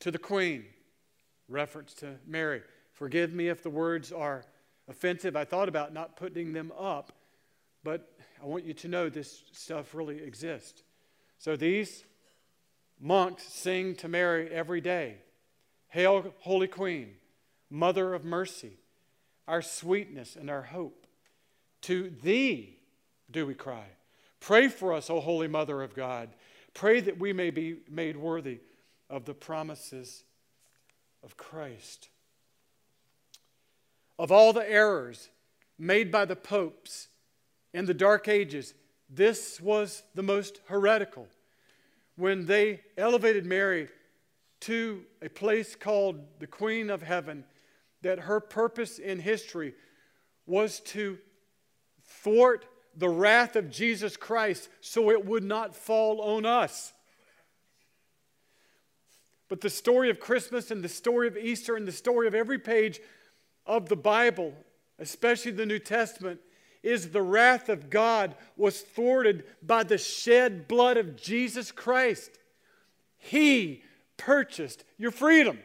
to 0.00 0.10
the 0.10 0.18
Queen, 0.18 0.64
reference 1.48 1.94
to 1.94 2.16
Mary. 2.26 2.62
Forgive 2.92 3.32
me 3.32 3.48
if 3.48 3.62
the 3.62 3.70
words 3.70 4.12
are 4.12 4.44
offensive. 4.88 5.36
I 5.36 5.44
thought 5.44 5.68
about 5.68 5.92
not 5.92 6.16
putting 6.16 6.52
them 6.52 6.72
up, 6.78 7.12
but 7.84 8.10
I 8.42 8.46
want 8.46 8.64
you 8.64 8.74
to 8.74 8.88
know 8.88 9.08
this 9.08 9.42
stuff 9.52 9.94
really 9.94 10.18
exists. 10.22 10.82
So 11.38 11.56
these 11.56 12.04
monks 13.00 13.44
sing 13.44 13.94
to 13.96 14.08
Mary 14.08 14.50
every 14.50 14.80
day 14.80 15.18
Hail, 15.88 16.34
Holy 16.40 16.68
Queen, 16.68 17.14
Mother 17.70 18.12
of 18.12 18.24
Mercy, 18.24 18.78
our 19.46 19.62
sweetness 19.62 20.36
and 20.36 20.50
our 20.50 20.62
hope. 20.62 21.06
To 21.82 22.10
thee 22.22 22.78
do 23.30 23.46
we 23.46 23.54
cry. 23.54 23.86
Pray 24.40 24.68
for 24.68 24.92
us, 24.92 25.10
O 25.10 25.20
Holy 25.20 25.48
Mother 25.48 25.82
of 25.82 25.94
God. 25.94 26.30
Pray 26.74 27.00
that 27.00 27.18
we 27.18 27.32
may 27.32 27.50
be 27.50 27.78
made 27.88 28.16
worthy 28.16 28.60
of 29.08 29.24
the 29.24 29.34
promises 29.34 30.24
of 31.28 31.36
Christ. 31.36 32.08
Of 34.18 34.32
all 34.32 34.54
the 34.54 34.68
errors 34.68 35.28
made 35.78 36.10
by 36.10 36.24
the 36.24 36.34
popes 36.34 37.08
in 37.74 37.84
the 37.84 37.92
Dark 37.92 38.28
Ages, 38.28 38.72
this 39.10 39.60
was 39.60 40.02
the 40.14 40.22
most 40.22 40.60
heretical. 40.68 41.28
When 42.16 42.46
they 42.46 42.80
elevated 42.96 43.44
Mary 43.44 43.88
to 44.60 45.02
a 45.20 45.28
place 45.28 45.76
called 45.76 46.18
the 46.38 46.46
Queen 46.46 46.88
of 46.88 47.02
Heaven, 47.02 47.44
that 48.00 48.20
her 48.20 48.40
purpose 48.40 48.98
in 48.98 49.20
history 49.20 49.74
was 50.46 50.80
to 50.80 51.18
thwart 52.22 52.64
the 52.96 53.10
wrath 53.10 53.54
of 53.54 53.70
Jesus 53.70 54.16
Christ 54.16 54.70
so 54.80 55.10
it 55.10 55.26
would 55.26 55.44
not 55.44 55.76
fall 55.76 56.22
on 56.22 56.46
us. 56.46 56.94
But 59.48 59.60
the 59.60 59.70
story 59.70 60.10
of 60.10 60.20
Christmas 60.20 60.70
and 60.70 60.82
the 60.82 60.88
story 60.88 61.26
of 61.26 61.36
Easter 61.36 61.76
and 61.76 61.88
the 61.88 61.92
story 61.92 62.26
of 62.26 62.34
every 62.34 62.58
page 62.58 63.00
of 63.66 63.88
the 63.88 63.96
Bible, 63.96 64.54
especially 64.98 65.52
the 65.52 65.66
New 65.66 65.78
Testament, 65.78 66.40
is 66.82 67.10
the 67.10 67.22
wrath 67.22 67.68
of 67.68 67.90
God 67.90 68.34
was 68.56 68.80
thwarted 68.80 69.44
by 69.62 69.82
the 69.82 69.98
shed 69.98 70.68
blood 70.68 70.96
of 70.96 71.16
Jesus 71.16 71.72
Christ. 71.72 72.30
He 73.16 73.82
purchased 74.16 74.84
your 74.96 75.10
freedom. 75.10 75.58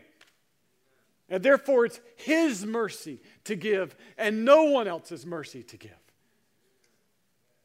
And 1.29 1.43
therefore, 1.43 1.85
it's 1.85 1.99
His 2.15 2.65
mercy 2.65 3.19
to 3.45 3.55
give 3.55 3.95
and 4.17 4.45
no 4.45 4.63
one 4.65 4.87
else's 4.87 5.25
mercy 5.25 5.63
to 5.63 5.77
give. 5.77 5.91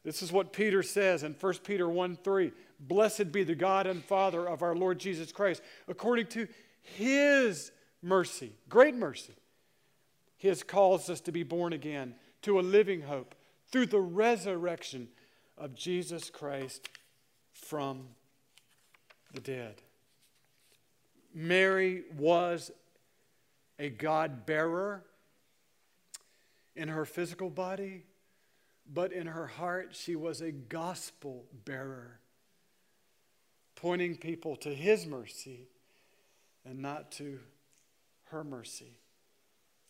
This 0.03 0.21
is 0.21 0.31
what 0.31 0.53
Peter 0.53 0.81
says 0.81 1.23
in 1.23 1.33
1 1.33 1.53
Peter 1.63 1.87
1 1.87 2.15
3. 2.17 2.51
Blessed 2.79 3.31
be 3.31 3.43
the 3.43 3.55
God 3.55 3.87
and 3.87 4.03
Father 4.03 4.47
of 4.47 4.61
our 4.61 4.75
Lord 4.75 4.99
Jesus 4.99 5.31
Christ, 5.31 5.61
according 5.87 6.27
to 6.27 6.47
His 6.81 7.71
mercy, 8.01 8.53
great 8.69 8.95
mercy. 8.95 9.33
He 10.37 10.47
has 10.47 10.63
caused 10.63 11.09
us 11.09 11.19
to 11.21 11.31
be 11.31 11.43
born 11.43 11.73
again 11.73 12.15
to 12.43 12.59
a 12.59 12.61
living 12.61 13.01
hope 13.01 13.35
through 13.71 13.87
the 13.87 13.99
resurrection 13.99 15.09
of 15.57 15.75
Jesus 15.75 16.29
Christ 16.29 16.87
from 17.51 18.07
the 19.33 19.41
dead. 19.41 19.75
Mary 21.33 22.03
was 22.17 22.71
a 23.77 23.89
God 23.89 24.45
bearer 24.45 25.03
in 26.75 26.87
her 26.87 27.05
physical 27.05 27.49
body, 27.49 28.03
but 28.91 29.11
in 29.11 29.27
her 29.27 29.47
heart, 29.47 29.89
she 29.91 30.15
was 30.15 30.41
a 30.41 30.51
gospel 30.51 31.45
bearer, 31.65 32.19
pointing 33.81 34.15
people 34.15 34.55
to 34.57 34.73
his 34.73 35.05
mercy 35.05 35.67
and 36.65 36.79
not 36.79 37.11
to 37.13 37.39
her 38.25 38.43
mercy. 38.43 38.97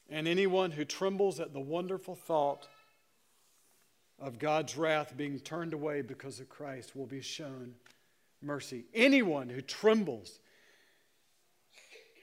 And 0.10 0.28
anyone 0.28 0.72
who 0.72 0.86
trembles 0.86 1.40
at 1.40 1.54
the 1.54 1.60
wonderful 1.60 2.16
thought 2.16 2.68
of 4.20 4.38
God's 4.38 4.78
wrath 4.78 5.16
being 5.16 5.40
turned 5.40 5.74
away 5.74 6.02
because 6.02 6.40
of 6.40 6.50
Christ 6.50 6.96
will 6.96 7.06
be 7.06 7.22
shown 7.22 7.74
mercy. 8.42 8.86
Anyone 8.94 9.50
who 9.50 9.62
trembles 9.62 10.40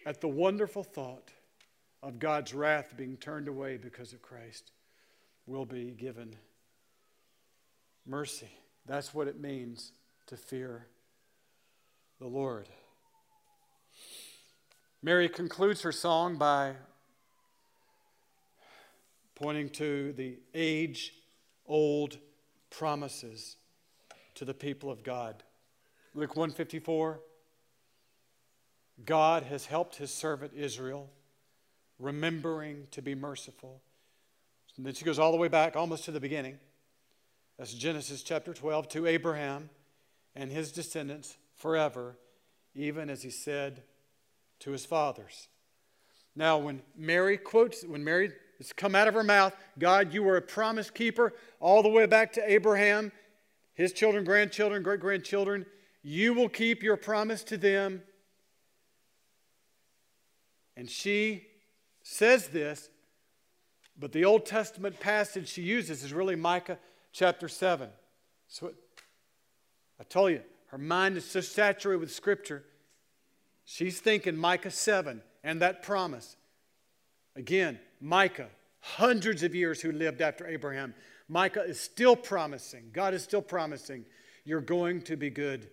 at 0.04 0.20
the 0.20 0.28
wonderful 0.28 0.84
thought 0.84 1.30
of 2.02 2.18
God's 2.18 2.54
wrath 2.54 2.94
being 2.96 3.16
turned 3.16 3.48
away 3.48 3.76
because 3.76 4.12
of 4.12 4.22
Christ 4.22 4.70
will 5.46 5.64
be 5.64 5.90
given 5.90 6.36
mercy. 8.06 8.50
That's 8.86 9.12
what 9.12 9.26
it 9.26 9.40
means 9.40 9.92
to 10.26 10.36
fear 10.36 10.86
the 12.18 12.26
Lord. 12.26 12.68
Mary 15.02 15.28
concludes 15.28 15.82
her 15.82 15.92
song 15.92 16.36
by 16.36 16.72
pointing 19.34 19.68
to 19.68 20.12
the 20.14 20.38
age 20.54 21.12
old 21.66 22.18
promises 22.70 23.56
to 24.34 24.44
the 24.44 24.54
people 24.54 24.90
of 24.90 25.02
God. 25.02 25.42
Luke 26.14 26.34
154 26.36 27.20
God 29.04 29.42
has 29.42 29.66
helped 29.66 29.96
his 29.96 30.10
servant 30.10 30.52
Israel, 30.56 31.10
remembering 31.98 32.86
to 32.92 33.02
be 33.02 33.14
merciful. 33.14 33.82
And 34.78 34.86
then 34.86 34.94
she 34.94 35.04
goes 35.04 35.18
all 35.18 35.32
the 35.32 35.36
way 35.36 35.48
back 35.48 35.76
almost 35.76 36.06
to 36.06 36.12
the 36.12 36.20
beginning. 36.20 36.58
That's 37.58 37.74
Genesis 37.74 38.22
chapter 38.22 38.54
12 38.54 38.88
to 38.88 39.06
Abraham 39.06 39.68
and 40.34 40.50
his 40.50 40.72
descendants 40.72 41.36
forever, 41.56 42.18
even 42.74 43.10
as 43.10 43.22
he 43.22 43.30
said 43.30 43.82
to 44.60 44.70
his 44.70 44.86
fathers. 44.86 45.48
Now, 46.34 46.58
when 46.58 46.82
Mary 46.96 47.36
quotes, 47.38 47.82
when 47.82 48.04
Mary 48.04 48.32
it's 48.58 48.72
come 48.72 48.94
out 48.94 49.08
of 49.08 49.14
her 49.14 49.24
mouth, 49.24 49.54
God, 49.78 50.14
you 50.14 50.22
were 50.22 50.36
a 50.36 50.42
promise 50.42 50.90
keeper 50.90 51.34
all 51.60 51.82
the 51.82 51.88
way 51.88 52.06
back 52.06 52.32
to 52.34 52.50
Abraham, 52.50 53.12
his 53.74 53.92
children, 53.92 54.24
grandchildren, 54.24 54.82
great 54.82 55.00
grandchildren. 55.00 55.66
You 56.02 56.32
will 56.32 56.48
keep 56.48 56.82
your 56.82 56.96
promise 56.96 57.44
to 57.44 57.56
them. 57.56 58.02
And 60.76 60.88
she 60.88 61.46
says 62.02 62.48
this, 62.48 62.88
but 63.98 64.12
the 64.12 64.24
Old 64.24 64.46
Testament 64.46 65.00
passage 65.00 65.48
she 65.48 65.62
uses 65.62 66.02
is 66.04 66.12
really 66.12 66.36
Micah 66.36 66.78
chapter 67.12 67.48
7. 67.48 67.88
So 68.48 68.72
I 69.98 70.04
told 70.04 70.32
you, 70.32 70.42
her 70.68 70.78
mind 70.78 71.16
is 71.16 71.24
so 71.24 71.40
saturated 71.40 72.00
with 72.00 72.12
Scripture, 72.12 72.64
she's 73.64 74.00
thinking 74.00 74.36
Micah 74.36 74.70
7 74.70 75.22
and 75.44 75.60
that 75.62 75.82
promise. 75.82 76.36
Again, 77.36 77.78
Micah, 78.00 78.48
hundreds 78.80 79.42
of 79.42 79.54
years 79.54 79.80
who 79.80 79.92
lived 79.92 80.20
after 80.20 80.46
Abraham. 80.46 80.94
Micah 81.28 81.62
is 81.62 81.80
still 81.80 82.16
promising, 82.16 82.90
God 82.92 83.14
is 83.14 83.22
still 83.22 83.42
promising, 83.42 84.04
you're 84.44 84.60
going 84.60 85.02
to 85.02 85.16
be 85.16 85.30
good 85.30 85.68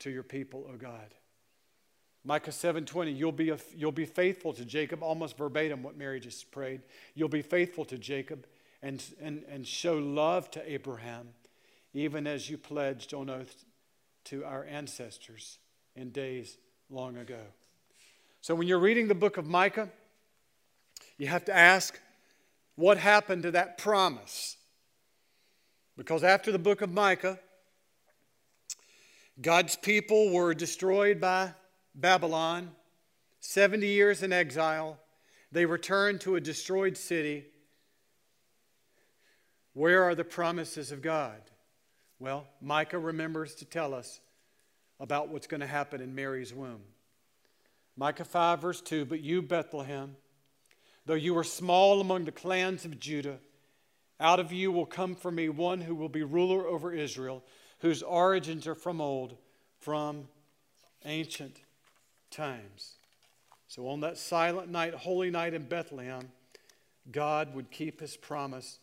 to 0.00 0.10
your 0.10 0.24
people, 0.24 0.66
O 0.72 0.76
God. 0.76 1.14
Micah 2.24 2.50
7:20, 2.50 3.16
you'll 3.16 3.30
be, 3.30 3.50
a, 3.50 3.58
you'll 3.76 3.92
be 3.92 4.04
faithful 4.04 4.52
to 4.54 4.64
Jacob, 4.64 5.02
almost 5.02 5.38
verbatim 5.38 5.84
what 5.84 5.96
Mary 5.96 6.18
just 6.18 6.50
prayed. 6.50 6.82
You'll 7.14 7.28
be 7.28 7.42
faithful 7.42 7.84
to 7.84 7.96
Jacob 7.96 8.46
and, 8.82 9.02
and, 9.20 9.44
and 9.48 9.66
show 9.66 9.96
love 9.98 10.50
to 10.52 10.72
Abraham, 10.72 11.28
even 11.94 12.26
as 12.26 12.50
you 12.50 12.58
pledged 12.58 13.14
on 13.14 13.30
oath 13.30 13.65
to 14.26 14.44
our 14.44 14.64
ancestors 14.64 15.58
in 15.94 16.10
days 16.10 16.58
long 16.90 17.16
ago. 17.16 17.40
So 18.40 18.54
when 18.54 18.68
you're 18.68 18.78
reading 18.78 19.08
the 19.08 19.14
book 19.14 19.36
of 19.36 19.46
Micah, 19.46 19.88
you 21.18 21.26
have 21.26 21.44
to 21.46 21.56
ask, 21.56 21.98
what 22.76 22.98
happened 22.98 23.42
to 23.44 23.50
that 23.52 23.78
promise? 23.78 24.56
Because 25.96 26.22
after 26.22 26.52
the 26.52 26.58
book 26.58 26.82
of 26.82 26.92
Micah, 26.92 27.38
God's 29.40 29.76
people 29.76 30.32
were 30.32 30.54
destroyed 30.54 31.20
by 31.20 31.52
Babylon. 31.94 32.70
70 33.40 33.86
years 33.86 34.22
in 34.22 34.32
exile. 34.32 34.98
They 35.52 35.66
returned 35.66 36.20
to 36.22 36.36
a 36.36 36.40
destroyed 36.40 36.96
city. 36.96 37.46
Where 39.72 40.02
are 40.04 40.14
the 40.14 40.24
promises 40.24 40.90
of 40.90 41.02
God? 41.02 41.40
Well, 42.18 42.46
Micah 42.60 42.98
remembers 42.98 43.54
to 43.56 43.64
tell 43.64 43.94
us 43.94 44.20
about 44.98 45.28
what's 45.28 45.46
going 45.46 45.60
to 45.60 45.66
happen 45.66 46.00
in 46.00 46.14
Mary's 46.14 46.54
womb. 46.54 46.80
Micah 47.96 48.24
5, 48.24 48.60
verse 48.60 48.80
2 48.80 49.04
But 49.04 49.20
you, 49.20 49.42
Bethlehem, 49.42 50.16
though 51.04 51.14
you 51.14 51.36
are 51.36 51.44
small 51.44 52.00
among 52.00 52.24
the 52.24 52.32
clans 52.32 52.84
of 52.84 52.98
Judah, 52.98 53.38
out 54.18 54.40
of 54.40 54.50
you 54.50 54.72
will 54.72 54.86
come 54.86 55.14
for 55.14 55.30
me 55.30 55.50
one 55.50 55.82
who 55.82 55.94
will 55.94 56.08
be 56.08 56.22
ruler 56.22 56.66
over 56.66 56.92
Israel, 56.92 57.44
whose 57.80 58.02
origins 58.02 58.66
are 58.66 58.74
from 58.74 59.00
old, 59.00 59.36
from 59.78 60.28
ancient 61.04 61.60
times. 62.30 62.94
So 63.68 63.88
on 63.88 64.00
that 64.00 64.16
silent 64.16 64.70
night, 64.70 64.94
holy 64.94 65.30
night 65.30 65.52
in 65.52 65.64
Bethlehem, 65.64 66.30
God 67.10 67.54
would 67.54 67.70
keep 67.70 68.00
his 68.00 68.16
promise 68.16 68.78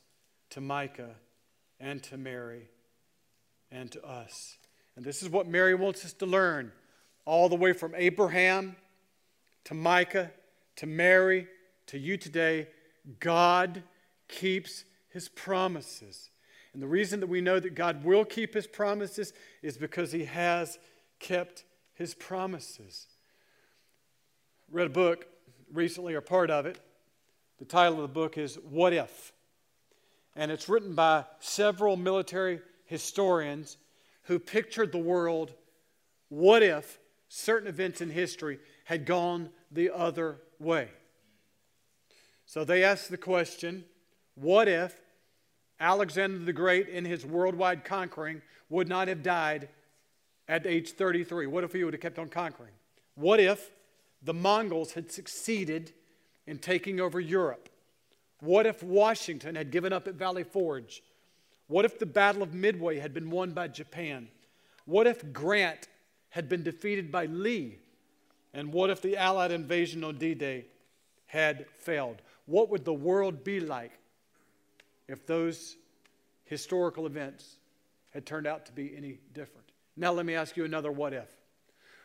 to 0.51 0.61
Micah 0.61 1.15
and 1.79 2.01
to 2.03 2.17
Mary 2.17 2.69
and 3.73 3.91
to 3.91 4.05
us. 4.05 4.57
And 4.95 5.03
this 5.03 5.23
is 5.23 5.29
what 5.29 5.47
Mary 5.47 5.73
wants 5.73 6.05
us 6.05 6.13
to 6.13 6.25
learn 6.25 6.71
all 7.25 7.49
the 7.49 7.55
way 7.55 7.73
from 7.73 7.93
Abraham 7.95 8.75
to 9.65 9.73
Micah 9.73 10.31
to 10.77 10.85
Mary 10.85 11.47
to 11.87 11.97
you 11.97 12.17
today. 12.17 12.67
God 13.19 13.83
keeps 14.27 14.85
his 15.09 15.29
promises. 15.29 16.29
And 16.73 16.81
the 16.81 16.87
reason 16.87 17.19
that 17.19 17.27
we 17.27 17.41
know 17.41 17.59
that 17.59 17.75
God 17.75 18.03
will 18.03 18.25
keep 18.25 18.53
his 18.53 18.67
promises 18.67 19.33
is 19.61 19.77
because 19.77 20.11
he 20.11 20.25
has 20.25 20.79
kept 21.19 21.65
his 21.93 22.13
promises. 22.13 23.07
Read 24.71 24.87
a 24.87 24.89
book 24.89 25.27
recently, 25.71 26.15
or 26.15 26.21
part 26.21 26.49
of 26.49 26.65
it. 26.65 26.79
The 27.59 27.65
title 27.65 27.95
of 27.95 28.01
the 28.01 28.07
book 28.07 28.37
is 28.37 28.55
What 28.55 28.93
If? 28.93 29.31
And 30.35 30.51
it's 30.51 30.67
written 30.67 30.95
by 30.95 31.25
several 31.39 31.95
military 31.95 32.59
historians 32.93 33.77
who 34.23 34.37
pictured 34.37 34.91
the 34.91 34.99
world 34.99 35.51
what 36.29 36.61
if 36.61 36.99
certain 37.27 37.67
events 37.67 38.01
in 38.01 38.11
history 38.11 38.59
had 38.85 39.07
gone 39.07 39.49
the 39.71 39.89
other 39.89 40.37
way. 40.59 40.89
So 42.45 42.63
they 42.63 42.83
asked 42.83 43.09
the 43.09 43.17
question 43.17 43.85
what 44.35 44.67
if 44.67 44.95
Alexander 45.79 46.37
the 46.37 46.53
Great, 46.53 46.87
in 46.87 47.03
his 47.03 47.25
worldwide 47.25 47.83
conquering, 47.83 48.43
would 48.69 48.87
not 48.87 49.07
have 49.07 49.23
died 49.23 49.69
at 50.47 50.67
age 50.67 50.91
33? 50.91 51.47
What 51.47 51.63
if 51.63 51.73
he 51.73 51.83
would 51.83 51.95
have 51.95 52.01
kept 52.01 52.19
on 52.19 52.29
conquering? 52.29 52.73
What 53.15 53.39
if 53.39 53.71
the 54.21 54.33
Mongols 54.33 54.93
had 54.93 55.11
succeeded 55.11 55.91
in 56.45 56.59
taking 56.59 56.99
over 56.99 57.19
Europe? 57.19 57.69
What 58.39 58.67
if 58.67 58.83
Washington 58.83 59.55
had 59.55 59.71
given 59.71 59.91
up 59.91 60.07
at 60.07 60.15
Valley 60.15 60.43
Forge? 60.43 61.01
What 61.67 61.85
if 61.85 61.97
the 61.99 62.05
Battle 62.05 62.43
of 62.43 62.53
Midway 62.53 62.99
had 62.99 63.13
been 63.13 63.29
won 63.29 63.51
by 63.51 63.67
Japan? 63.67 64.27
What 64.85 65.07
if 65.07 65.31
Grant 65.31 65.87
had 66.29 66.49
been 66.49 66.63
defeated 66.63 67.11
by 67.11 67.25
Lee? 67.25 67.77
And 68.53 68.71
what 68.73 68.89
if 68.89 69.01
the 69.01 69.17
Allied 69.17 69.51
invasion 69.51 70.03
on 70.03 70.17
D 70.17 70.33
Day 70.33 70.65
had 71.27 71.65
failed? 71.69 72.21
What 72.45 72.69
would 72.69 72.85
the 72.85 72.93
world 72.93 73.43
be 73.43 73.59
like 73.59 73.91
if 75.07 75.25
those 75.25 75.77
historical 76.45 77.05
events 77.05 77.57
had 78.11 78.25
turned 78.25 78.45
out 78.45 78.65
to 78.67 78.71
be 78.71 78.95
any 78.95 79.19
different? 79.33 79.71
Now, 79.95 80.11
let 80.11 80.25
me 80.25 80.35
ask 80.35 80.57
you 80.57 80.65
another 80.65 80.91
what 80.91 81.13
if. 81.13 81.29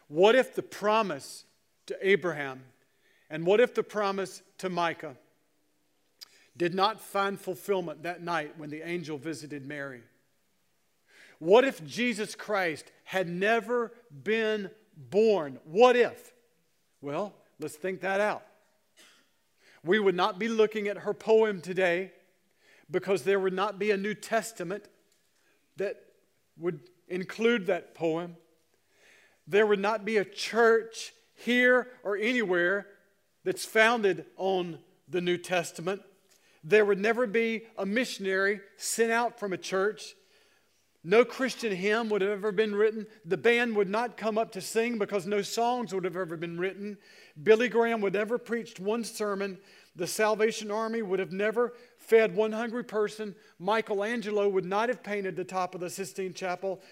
What 0.08 0.34
if 0.34 0.54
the 0.54 0.62
promise 0.62 1.44
to 1.86 1.96
Abraham 2.00 2.62
and 3.28 3.44
what 3.44 3.60
if 3.60 3.74
the 3.74 3.82
promise 3.82 4.42
to 4.58 4.68
Micah 4.68 5.16
did 6.58 6.74
not 6.74 7.00
find 7.00 7.40
fulfillment 7.40 8.02
that 8.02 8.22
night 8.22 8.58
when 8.58 8.68
the 8.68 8.86
angel 8.86 9.16
visited 9.16 9.66
Mary? 9.66 10.02
What 11.38 11.64
if 11.64 11.84
Jesus 11.86 12.34
Christ 12.34 12.90
had 13.04 13.28
never 13.28 13.92
been 14.24 14.70
born? 14.96 15.60
What 15.64 15.94
if? 15.94 16.32
Well, 17.00 17.32
let's 17.60 17.76
think 17.76 18.00
that 18.00 18.20
out. 18.20 18.42
We 19.84 20.00
would 20.00 20.16
not 20.16 20.40
be 20.40 20.48
looking 20.48 20.88
at 20.88 20.98
her 20.98 21.14
poem 21.14 21.60
today 21.60 22.10
because 22.90 23.22
there 23.22 23.38
would 23.38 23.52
not 23.52 23.78
be 23.78 23.92
a 23.92 23.96
New 23.96 24.14
Testament 24.14 24.84
that 25.76 25.96
would 26.58 26.80
include 27.06 27.66
that 27.66 27.94
poem. 27.94 28.36
There 29.46 29.66
would 29.66 29.78
not 29.78 30.04
be 30.04 30.16
a 30.16 30.24
church 30.24 31.12
here 31.34 31.88
or 32.02 32.16
anywhere 32.16 32.88
that's 33.44 33.64
founded 33.64 34.26
on 34.36 34.80
the 35.08 35.20
New 35.20 35.38
Testament. 35.38 36.02
There 36.68 36.84
would 36.84 36.98
never 36.98 37.26
be 37.26 37.62
a 37.78 37.86
missionary 37.86 38.60
sent 38.76 39.10
out 39.10 39.40
from 39.40 39.54
a 39.54 39.56
church. 39.56 40.14
No 41.02 41.24
Christian 41.24 41.74
hymn 41.74 42.10
would 42.10 42.20
have 42.20 42.30
ever 42.30 42.52
been 42.52 42.74
written. 42.74 43.06
The 43.24 43.38
band 43.38 43.74
would 43.74 43.88
not 43.88 44.18
come 44.18 44.36
up 44.36 44.52
to 44.52 44.60
sing 44.60 44.98
because 44.98 45.26
no 45.26 45.40
songs 45.40 45.94
would 45.94 46.04
have 46.04 46.14
ever 46.16 46.36
been 46.36 46.60
written. 46.60 46.98
Billy 47.42 47.70
Graham 47.70 48.02
would 48.02 48.12
never 48.12 48.36
preached 48.36 48.80
one 48.80 49.02
sermon. 49.02 49.56
The 49.96 50.06
Salvation 50.06 50.70
Army 50.70 51.00
would 51.00 51.20
have 51.20 51.32
never 51.32 51.72
fed 51.96 52.36
one 52.36 52.52
hungry 52.52 52.84
person. 52.84 53.34
Michelangelo 53.58 54.46
would 54.46 54.66
not 54.66 54.90
have 54.90 55.02
painted 55.02 55.36
the 55.36 55.44
top 55.44 55.74
of 55.74 55.80
the 55.80 55.88
Sistine 55.88 56.34
Chapel. 56.34 56.82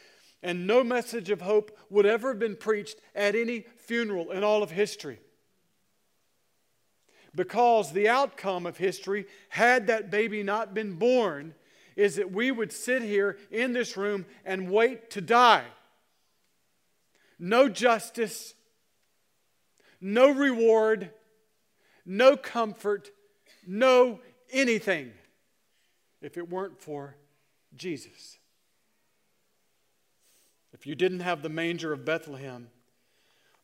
And 0.42 0.66
no 0.66 0.82
message 0.82 1.28
of 1.28 1.42
hope 1.42 1.76
would 1.90 2.06
ever 2.06 2.28
have 2.28 2.38
been 2.38 2.56
preached 2.56 2.98
at 3.14 3.34
any 3.34 3.66
funeral 3.76 4.30
in 4.30 4.42
all 4.42 4.62
of 4.62 4.70
history 4.70 5.18
because 7.36 7.92
the 7.92 8.08
outcome 8.08 8.66
of 8.66 8.78
history, 8.78 9.26
had 9.50 9.86
that 9.86 10.10
baby 10.10 10.42
not 10.42 10.74
been 10.74 10.94
born, 10.94 11.54
is 11.94 12.16
that 12.16 12.32
we 12.32 12.50
would 12.50 12.72
sit 12.72 13.02
here 13.02 13.38
in 13.50 13.72
this 13.72 13.96
room 13.96 14.26
and 14.44 14.70
wait 14.70 15.10
to 15.10 15.20
die. 15.20 15.64
No 17.38 17.68
justice, 17.68 18.54
no 20.00 20.30
reward, 20.30 21.10
no 22.04 22.36
comfort, 22.36 23.10
no 23.66 24.20
anything 24.50 25.12
if 26.22 26.38
it 26.38 26.48
weren't 26.48 26.80
for 26.80 27.16
Jesus. 27.74 28.38
If 30.72 30.86
you 30.86 30.94
didn't 30.94 31.20
have 31.20 31.42
the 31.42 31.48
manger 31.48 31.92
of 31.92 32.04
Bethlehem, 32.04 32.68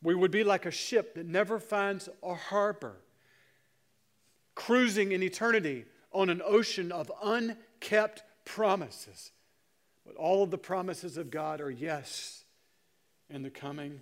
we 0.02 0.14
would 0.14 0.30
be 0.30 0.44
like 0.44 0.66
a 0.66 0.70
ship 0.70 1.14
that 1.14 1.26
never 1.26 1.58
finds 1.58 2.08
a 2.22 2.35
harbor 2.35 2.96
cruising 4.54 5.12
in 5.12 5.22
eternity 5.22 5.84
on 6.12 6.28
an 6.28 6.42
ocean 6.44 6.92
of 6.92 7.10
unkept 7.22 8.22
promises. 8.44 9.32
But 10.06 10.16
all 10.16 10.42
of 10.42 10.50
the 10.50 10.58
promises 10.58 11.16
of 11.16 11.30
God 11.30 11.60
are 11.60 11.70
yes 11.70 12.44
in 13.30 13.42
the 13.42 13.50
coming 13.50 14.00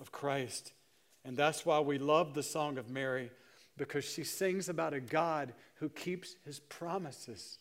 of 0.00 0.12
Christ. 0.12 0.72
And 1.24 1.36
that's 1.36 1.66
why 1.66 1.80
we 1.80 1.98
love 1.98 2.34
the 2.34 2.42
Song 2.42 2.78
of 2.78 2.90
Mary, 2.90 3.30
because 3.76 4.04
she 4.04 4.24
sings 4.24 4.68
about 4.68 4.94
a 4.94 5.00
God 5.00 5.52
who 5.76 5.88
keeps 5.88 6.36
his 6.44 6.60
promises. 6.60 7.58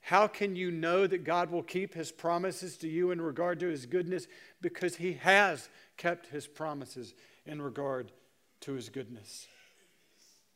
How 0.00 0.26
can 0.26 0.54
you 0.54 0.70
know 0.70 1.06
that 1.06 1.24
God 1.24 1.50
will 1.50 1.62
keep 1.62 1.94
his 1.94 2.12
promises 2.12 2.76
to 2.78 2.88
you 2.88 3.10
in 3.10 3.20
regard 3.20 3.60
to 3.60 3.66
his 3.66 3.86
goodness? 3.86 4.26
Because 4.60 4.96
he 4.96 5.14
has 5.14 5.68
kept 5.96 6.26
his 6.26 6.46
promises 6.46 7.14
in 7.46 7.60
regard 7.60 8.12
to 8.60 8.72
his 8.72 8.88
goodness 8.88 9.46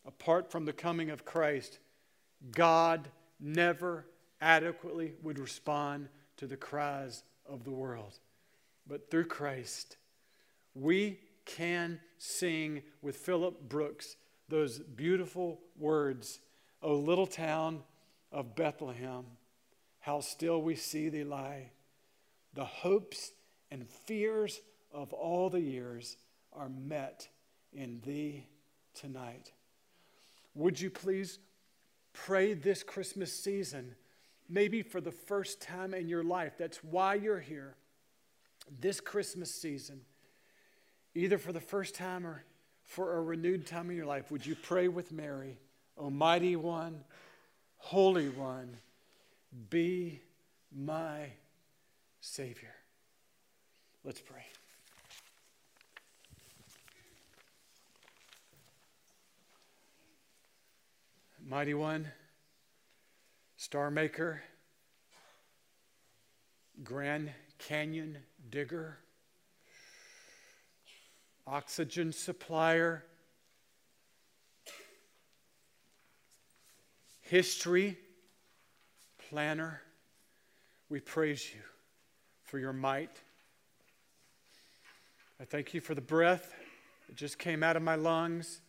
apart 0.06 0.50
from 0.50 0.64
the 0.64 0.72
coming 0.72 1.10
of 1.10 1.24
Christ, 1.24 1.78
God 2.50 3.08
never 3.38 4.06
adequately 4.40 5.14
would 5.22 5.38
respond 5.38 6.08
to 6.36 6.46
the 6.46 6.56
cries 6.56 7.22
of 7.46 7.64
the 7.64 7.70
world. 7.70 8.18
But 8.86 9.10
through 9.10 9.26
Christ, 9.26 9.96
we 10.74 11.20
can 11.44 12.00
sing 12.18 12.82
with 13.00 13.16
Philip 13.16 13.68
Brooks 13.68 14.16
those 14.48 14.78
beautiful 14.78 15.60
words, 15.78 16.40
O 16.82 16.94
little 16.94 17.26
town 17.26 17.82
of 18.30 18.56
Bethlehem, 18.56 19.24
how 20.00 20.20
still 20.20 20.60
we 20.62 20.74
see 20.74 21.08
thee 21.08 21.24
lie. 21.24 21.70
The 22.54 22.64
hopes 22.64 23.32
and 23.70 23.88
fears 23.88 24.60
of 24.92 25.12
all 25.12 25.48
the 25.48 25.60
years 25.60 26.16
are 26.52 26.68
met 26.68 27.28
in 27.72 28.00
thee 28.04 28.48
tonight. 28.94 29.52
Would 30.54 30.80
you 30.80 30.90
please 30.90 31.38
pray 32.12 32.54
this 32.54 32.82
Christmas 32.82 33.32
season, 33.32 33.94
maybe 34.48 34.82
for 34.82 35.00
the 35.00 35.10
first 35.10 35.60
time 35.60 35.94
in 35.94 36.08
your 36.08 36.22
life? 36.22 36.54
That's 36.58 36.82
why 36.84 37.14
you're 37.14 37.40
here 37.40 37.76
this 38.80 39.00
Christmas 39.00 39.52
season, 39.52 40.02
either 41.14 41.38
for 41.38 41.52
the 41.52 41.60
first 41.60 41.94
time 41.94 42.26
or 42.26 42.44
for 42.84 43.16
a 43.16 43.22
renewed 43.22 43.66
time 43.66 43.90
in 43.90 43.96
your 43.96 44.06
life. 44.06 44.30
Would 44.30 44.44
you 44.46 44.54
pray 44.54 44.88
with 44.88 45.12
Mary, 45.12 45.58
Almighty 45.98 46.56
One, 46.56 47.04
Holy 47.78 48.28
One, 48.28 48.76
be 49.70 50.20
my 50.74 51.30
Savior? 52.20 52.74
Let's 54.04 54.20
pray. 54.20 54.44
Mighty 61.44 61.74
One, 61.74 62.08
Star 63.56 63.90
Maker, 63.90 64.42
Grand 66.82 67.30
Canyon 67.58 68.18
Digger, 68.50 68.98
Oxygen 71.46 72.12
Supplier, 72.12 73.04
History 77.22 77.98
Planner, 79.28 79.82
we 80.88 81.00
praise 81.00 81.52
you 81.52 81.60
for 82.44 82.58
your 82.58 82.72
might. 82.72 83.20
I 85.40 85.44
thank 85.44 85.74
you 85.74 85.80
for 85.80 85.94
the 85.94 86.00
breath 86.00 86.54
that 87.08 87.16
just 87.16 87.38
came 87.38 87.62
out 87.62 87.76
of 87.76 87.82
my 87.82 87.96
lungs. 87.96 88.61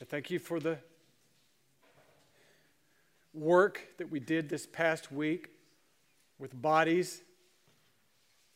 I 0.00 0.04
thank 0.04 0.30
you 0.30 0.38
for 0.38 0.60
the 0.60 0.78
work 3.32 3.80
that 3.98 4.10
we 4.10 4.20
did 4.20 4.48
this 4.48 4.66
past 4.66 5.10
week 5.12 5.50
with 6.38 6.60
bodies, 6.60 7.22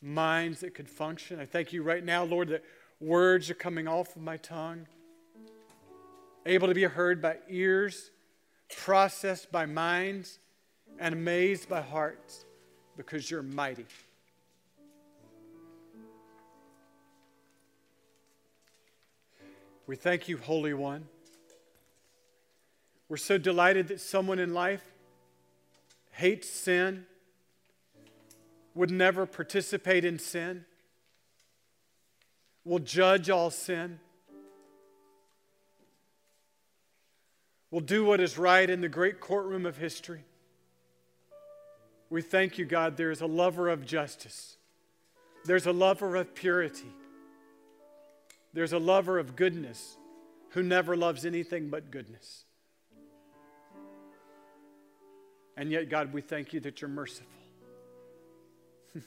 minds 0.02 0.60
that 0.60 0.74
could 0.74 0.88
function. 0.88 1.40
I 1.40 1.46
thank 1.46 1.72
you 1.72 1.82
right 1.82 2.04
now, 2.04 2.24
Lord, 2.24 2.48
that 2.48 2.64
words 3.00 3.50
are 3.50 3.54
coming 3.54 3.86
off 3.86 4.16
of 4.16 4.22
my 4.22 4.36
tongue, 4.36 4.86
able 6.44 6.68
to 6.68 6.74
be 6.74 6.84
heard 6.84 7.22
by 7.22 7.36
ears, 7.48 8.10
processed 8.76 9.50
by 9.52 9.66
minds, 9.66 10.38
and 10.98 11.14
amazed 11.14 11.68
by 11.68 11.80
hearts 11.80 12.44
because 12.96 13.30
you're 13.30 13.42
mighty. 13.42 13.86
We 19.86 19.96
thank 19.96 20.28
you, 20.28 20.36
Holy 20.36 20.74
One. 20.74 21.06
We're 23.08 23.16
so 23.16 23.38
delighted 23.38 23.88
that 23.88 24.00
someone 24.00 24.38
in 24.38 24.52
life 24.52 24.84
hates 26.12 26.48
sin, 26.50 27.06
would 28.74 28.90
never 28.90 29.24
participate 29.24 30.04
in 30.04 30.18
sin, 30.18 30.64
will 32.64 32.78
judge 32.78 33.30
all 33.30 33.50
sin, 33.50 33.98
will 37.70 37.80
do 37.80 38.04
what 38.04 38.20
is 38.20 38.36
right 38.36 38.68
in 38.68 38.80
the 38.80 38.88
great 38.88 39.20
courtroom 39.20 39.64
of 39.64 39.76
history. 39.76 40.24
We 42.10 42.22
thank 42.22 42.58
you, 42.58 42.64
God. 42.64 42.96
There 42.96 43.10
is 43.10 43.20
a 43.20 43.26
lover 43.26 43.68
of 43.68 43.86
justice, 43.86 44.56
there's 45.44 45.66
a 45.66 45.72
lover 45.72 46.16
of 46.16 46.34
purity, 46.34 46.92
there's 48.52 48.72
a 48.72 48.78
lover 48.78 49.18
of 49.18 49.34
goodness 49.34 49.96
who 50.50 50.62
never 50.62 50.96
loves 50.96 51.24
anything 51.24 51.68
but 51.68 51.90
goodness. 51.90 52.44
And 55.58 55.72
yet, 55.72 55.90
God, 55.90 56.12
we 56.12 56.20
thank 56.20 56.52
you 56.52 56.60
that 56.60 56.80
you're 56.80 56.88
merciful. 56.88 57.26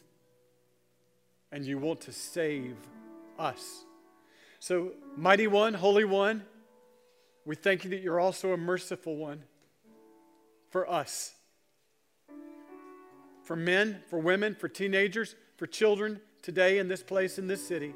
and 1.52 1.66
you 1.66 1.78
want 1.78 2.02
to 2.02 2.12
save 2.12 2.76
us. 3.39 3.86
So, 4.60 4.91
mighty 5.16 5.47
one, 5.47 5.74
holy 5.74 6.04
one, 6.04 6.43
we 7.45 7.56
thank 7.56 7.86
you 7.86 7.89
that 7.91 8.02
you're 8.02 8.20
also 8.20 8.52
a 8.52 8.58
merciful 8.58 9.16
one 9.16 9.43
for 10.70 10.91
us. 10.91 11.34
For 13.43 13.56
men, 13.56 14.04
for 14.10 14.20
women, 14.20 14.54
for 14.54 14.68
teenagers, 14.68 15.36
for 15.56 15.68
children 15.68 16.20
today 16.41 16.80
in 16.80 16.89
this 16.89 17.02
place, 17.02 17.39
in 17.39 17.47
this 17.47 17.66
city. 17.66 17.95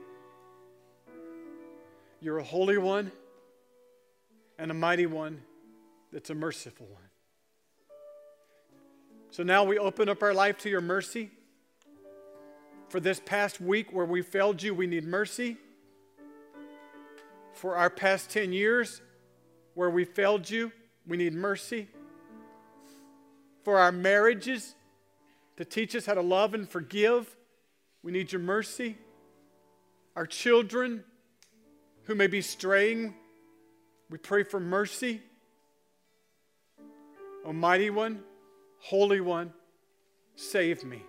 You're 2.22 2.38
a 2.38 2.44
holy 2.44 2.78
one 2.78 3.12
and 4.58 4.72
a 4.72 4.74
mighty 4.74 5.08
one 5.08 5.42
that's 6.14 6.30
a 6.30 6.36
merciful 6.36 6.86
one. 6.86 7.02
So 9.36 9.44
now 9.44 9.66
we 9.66 9.78
open 9.78 10.08
up 10.08 10.24
our 10.24 10.34
life 10.34 10.60
to 10.60 10.70
your 10.70 10.80
mercy. 10.80 11.30
For 12.88 13.02
this 13.02 13.20
past 13.20 13.60
week 13.60 13.92
where 13.92 14.06
we 14.06 14.22
failed 14.22 14.64
you, 14.64 14.74
we 14.74 14.88
need 14.88 15.04
mercy. 15.04 15.58
For 17.52 17.76
our 17.76 17.90
past 17.90 18.30
10 18.30 18.54
years 18.54 19.02
where 19.74 19.90
we 19.90 20.06
failed 20.06 20.50
you, 20.50 20.72
we 21.06 21.18
need 21.18 21.34
mercy. 21.34 21.90
For 23.66 23.78
our 23.78 23.92
marriages 23.92 24.74
to 25.58 25.66
teach 25.66 25.98
us 25.98 26.06
how 26.06 26.14
to 26.14 26.22
love 26.22 26.54
and 26.54 26.66
forgive, 26.70 27.36
we 28.04 28.14
need 28.14 28.32
your 28.32 28.40
mercy. 28.40 28.96
Our 30.16 30.26
children 30.26 31.04
who 32.04 32.16
may 32.16 32.28
be 32.28 32.40
straying, 32.40 33.14
we 34.10 34.18
pray 34.18 34.44
for 34.44 34.62
mercy. 34.62 35.22
Almighty 37.46 37.90
One, 37.90 38.24
Holy 38.86 39.20
One, 39.20 39.52
save 40.36 40.84
me. 40.84 41.02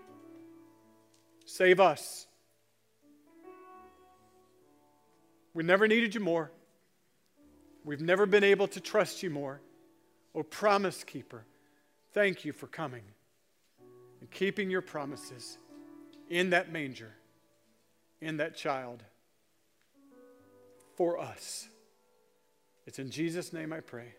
Save 1.44 1.78
us. 1.78 2.26
We 5.52 5.62
never 5.62 5.86
needed 5.86 6.14
you 6.14 6.22
more. 6.22 6.50
We've 7.84 8.00
never 8.00 8.24
been 8.24 8.44
able 8.44 8.66
to 8.68 8.80
trust 8.80 9.22
you 9.22 9.28
more. 9.28 9.60
Oh, 10.34 10.42
promise 10.42 11.04
keeper, 11.04 11.44
thank 12.14 12.46
you 12.46 12.54
for 12.54 12.66
coming 12.66 13.02
and 14.22 14.30
keeping 14.30 14.70
your 14.70 14.80
promises 14.80 15.58
in 16.30 16.48
that 16.50 16.72
manger, 16.72 17.12
in 18.22 18.38
that 18.38 18.56
child, 18.56 19.02
for 20.94 21.18
us. 21.20 21.68
It's 22.86 22.98
in 22.98 23.10
Jesus' 23.10 23.52
name 23.52 23.70
I 23.70 23.80
pray. 23.80 24.14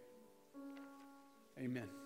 Amen. 1.60 1.97